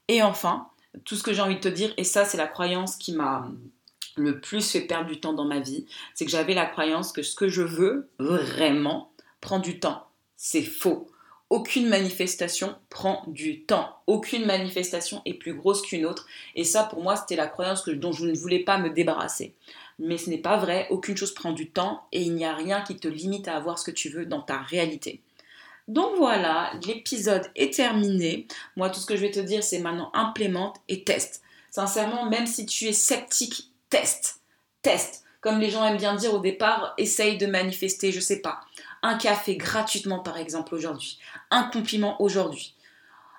Et 0.08 0.22
enfin, 0.22 0.68
tout 1.04 1.14
ce 1.14 1.22
que 1.22 1.32
j'ai 1.32 1.40
envie 1.40 1.56
de 1.56 1.60
te 1.60 1.68
dire, 1.68 1.94
et 1.96 2.04
ça 2.04 2.26
c'est 2.26 2.36
la 2.36 2.46
croyance 2.46 2.96
qui 2.96 3.12
m'a 3.12 3.48
le 4.18 4.40
plus 4.40 4.70
fait 4.70 4.82
perdre 4.82 5.08
du 5.08 5.20
temps 5.20 5.32
dans 5.32 5.44
ma 5.44 5.60
vie, 5.60 5.87
c'est 6.14 6.25
que 6.25 6.30
j'avais 6.30 6.54
la 6.54 6.66
croyance 6.66 7.12
que 7.12 7.22
ce 7.22 7.34
que 7.34 7.48
je 7.48 7.62
veux 7.62 8.08
vraiment 8.18 9.12
prend 9.40 9.58
du 9.58 9.80
temps. 9.80 10.06
C'est 10.37 10.62
faux. 10.62 11.08
Aucune 11.50 11.88
manifestation 11.88 12.76
prend 12.90 13.25
du 13.26 13.62
temps. 13.62 13.96
Aucune 14.06 14.44
manifestation 14.44 15.22
est 15.25 15.34
plus 15.34 15.54
grosse 15.54 15.80
qu'une 15.80 16.04
autre. 16.04 16.26
Et 16.54 16.64
ça, 16.64 16.84
pour 16.84 17.02
moi, 17.02 17.16
c'était 17.16 17.37
la 17.37 17.46
croyance 17.46 17.88
dont 17.88 18.12
je 18.12 18.26
ne 18.26 18.37
voulais 18.37 18.58
pas 18.58 18.76
me 18.76 18.90
débarrasser. 18.90 19.54
Mais 19.98 20.18
ce 20.18 20.28
n'est 20.28 20.38
pas 20.38 20.58
vrai. 20.58 20.87
Aucune 20.90 21.16
chose 21.16 21.32
prend 21.32 21.52
du 21.52 21.70
temps 21.70 22.06
et 22.12 22.20
il 22.20 22.34
n'y 22.34 22.44
a 22.44 22.54
rien 22.54 22.82
qui 22.82 22.96
te 22.96 23.08
limite 23.08 23.48
à 23.48 23.56
avoir 23.56 23.78
ce 23.78 23.84
que 23.84 23.90
tu 23.90 24.10
veux 24.10 24.26
dans 24.26 24.42
ta 24.42 24.58
réalité. 24.58 25.22
Donc 25.88 26.16
voilà, 26.18 26.70
l'épisode 26.87 27.50
est 27.56 27.72
terminé. 27.72 28.46
Moi, 28.76 28.90
tout 28.90 29.00
ce 29.00 29.06
que 29.06 29.16
je 29.16 29.22
vais 29.22 29.30
te 29.30 29.40
dire, 29.40 29.64
c'est 29.64 29.78
maintenant 29.78 30.10
implémente 30.12 30.76
et 30.88 31.02
teste. 31.02 31.42
Sincèrement, 31.70 32.28
même 32.28 32.46
si 32.46 32.66
tu 32.66 32.84
es 32.84 32.92
sceptique, 32.92 33.70
teste. 33.90 34.40
Teste. 34.83 35.25
Comme 35.40 35.61
les 35.61 35.71
gens 35.71 35.85
aiment 35.85 35.99
bien 35.99 36.14
dire 36.14 36.35
au 36.35 36.40
départ, 36.40 36.95
essaye 36.99 37.38
de 37.38 37.47
manifester, 37.47 38.11
je 38.11 38.21
sais 38.21 38.40
pas, 38.40 38.61
un 39.02 39.16
café 39.16 39.57
gratuitement 39.57 40.18
par 40.18 40.37
exemple 40.37 40.75
aujourd'hui, 40.75 41.18
un 41.50 41.64
compliment 41.64 42.21
aujourd'hui. 42.21 42.75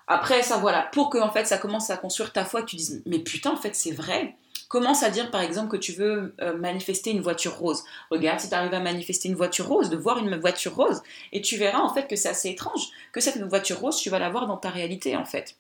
Après 0.08 0.42
ça 0.42 0.58
voilà, 0.58 0.84
pour 0.94 1.10
que 1.10 1.18
en 1.18 1.30
fait 1.30 1.46
ça 1.46 1.58
commence 1.58 1.90
à 1.90 1.98
construire 1.98 2.32
ta 2.32 2.46
foi, 2.46 2.62
que 2.62 2.68
tu 2.68 2.78
dises 2.78 3.04
mais 3.06 3.20
putain 3.20 3.52
en 3.52 3.58
fait 3.58 3.76
c'est 3.76 3.92
vrai. 3.92 4.36
Commence 4.70 5.02
à 5.02 5.10
dire 5.10 5.32
par 5.32 5.42
exemple 5.42 5.70
que 5.70 5.78
tu 5.78 5.94
veux 5.94 6.36
euh, 6.42 6.56
manifester 6.56 7.10
une 7.10 7.22
voiture 7.22 7.58
rose. 7.58 7.84
Regarde 8.12 8.40
si 8.40 8.50
tu 8.50 8.56
arrives 8.56 8.74
à 8.74 8.80
manifester 8.80 9.28
une 9.28 9.36
voiture 9.36 9.68
rose, 9.68 9.90
de 9.90 9.98
voir 9.98 10.20
une 10.20 10.40
voiture 10.40 10.76
rose, 10.76 11.02
et 11.32 11.42
tu 11.42 11.58
verras 11.58 11.80
en 11.80 11.94
fait 11.94 12.08
que 12.08 12.16
c'est 12.16 12.30
assez 12.30 12.50
étrange, 12.50 12.88
que 13.12 13.20
cette 13.20 13.42
voiture 13.42 13.80
rose, 13.80 13.98
tu 13.98 14.10
vas 14.10 14.20
la 14.20 14.30
voir 14.30 14.48
dans 14.48 14.58
ta 14.58 14.70
réalité 14.70 15.18
en 15.18 15.26
fait. 15.26 15.56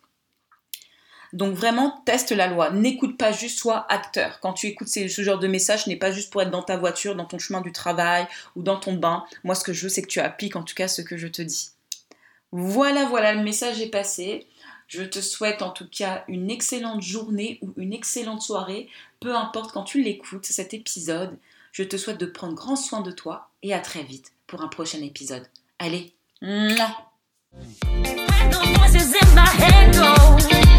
Donc 1.33 1.53
vraiment, 1.53 2.01
teste 2.05 2.31
la 2.31 2.48
loi. 2.48 2.71
N'écoute 2.71 3.17
pas 3.17 3.31
juste, 3.31 3.59
sois 3.59 3.86
acteur. 3.89 4.39
Quand 4.41 4.53
tu 4.53 4.67
écoutes 4.67 4.88
ce 4.88 5.21
genre 5.21 5.39
de 5.39 5.48
message, 5.48 5.83
ce 5.86 5.89
n'est 5.89 5.95
pas 5.95 6.12
juste 6.12 6.31
pour 6.31 6.41
être 6.41 6.51
dans 6.51 6.63
ta 6.63 6.77
voiture, 6.77 7.15
dans 7.15 7.25
ton 7.25 7.39
chemin 7.39 7.62
du 7.62 7.71
travail 7.71 8.27
ou 8.55 8.63
dans 8.63 8.77
ton 8.77 8.93
bain. 8.93 9.25
Moi, 9.43 9.55
ce 9.55 9.63
que 9.63 9.74
je 9.74 9.83
veux, 9.83 9.89
c'est 9.89 10.01
que 10.01 10.07
tu 10.07 10.19
appliques 10.19 10.55
en 10.55 10.63
tout 10.63 10.75
cas 10.75 10.88
ce 10.88 11.01
que 11.01 11.17
je 11.17 11.27
te 11.27 11.41
dis. 11.41 11.71
Voilà, 12.51 13.05
voilà, 13.05 13.33
le 13.33 13.43
message 13.43 13.79
est 13.81 13.89
passé. 13.89 14.48
Je 14.88 15.03
te 15.03 15.21
souhaite 15.21 15.62
en 15.62 15.69
tout 15.69 15.88
cas 15.88 16.24
une 16.27 16.50
excellente 16.50 17.03
journée 17.03 17.59
ou 17.62 17.74
une 17.77 17.93
excellente 17.93 18.41
soirée, 18.41 18.89
peu 19.19 19.36
importe 19.36 19.71
quand 19.71 19.83
tu 19.83 20.01
l'écoutes, 20.01 20.48
cet 20.48 20.74
épisode. 20.74 21.38
Je 21.71 21.83
te 21.83 21.95
souhaite 21.95 22.19
de 22.19 22.25
prendre 22.25 22.55
grand 22.55 22.75
soin 22.75 23.01
de 23.01 23.12
toi 23.12 23.50
et 23.62 23.74
à 23.74 23.79
très 23.79 24.01
vite 24.01 24.31
pour 24.48 24.62
un 24.63 24.67
prochain 24.67 25.01
épisode. 25.03 25.45
Allez, 25.77 26.12
That's 29.62 30.78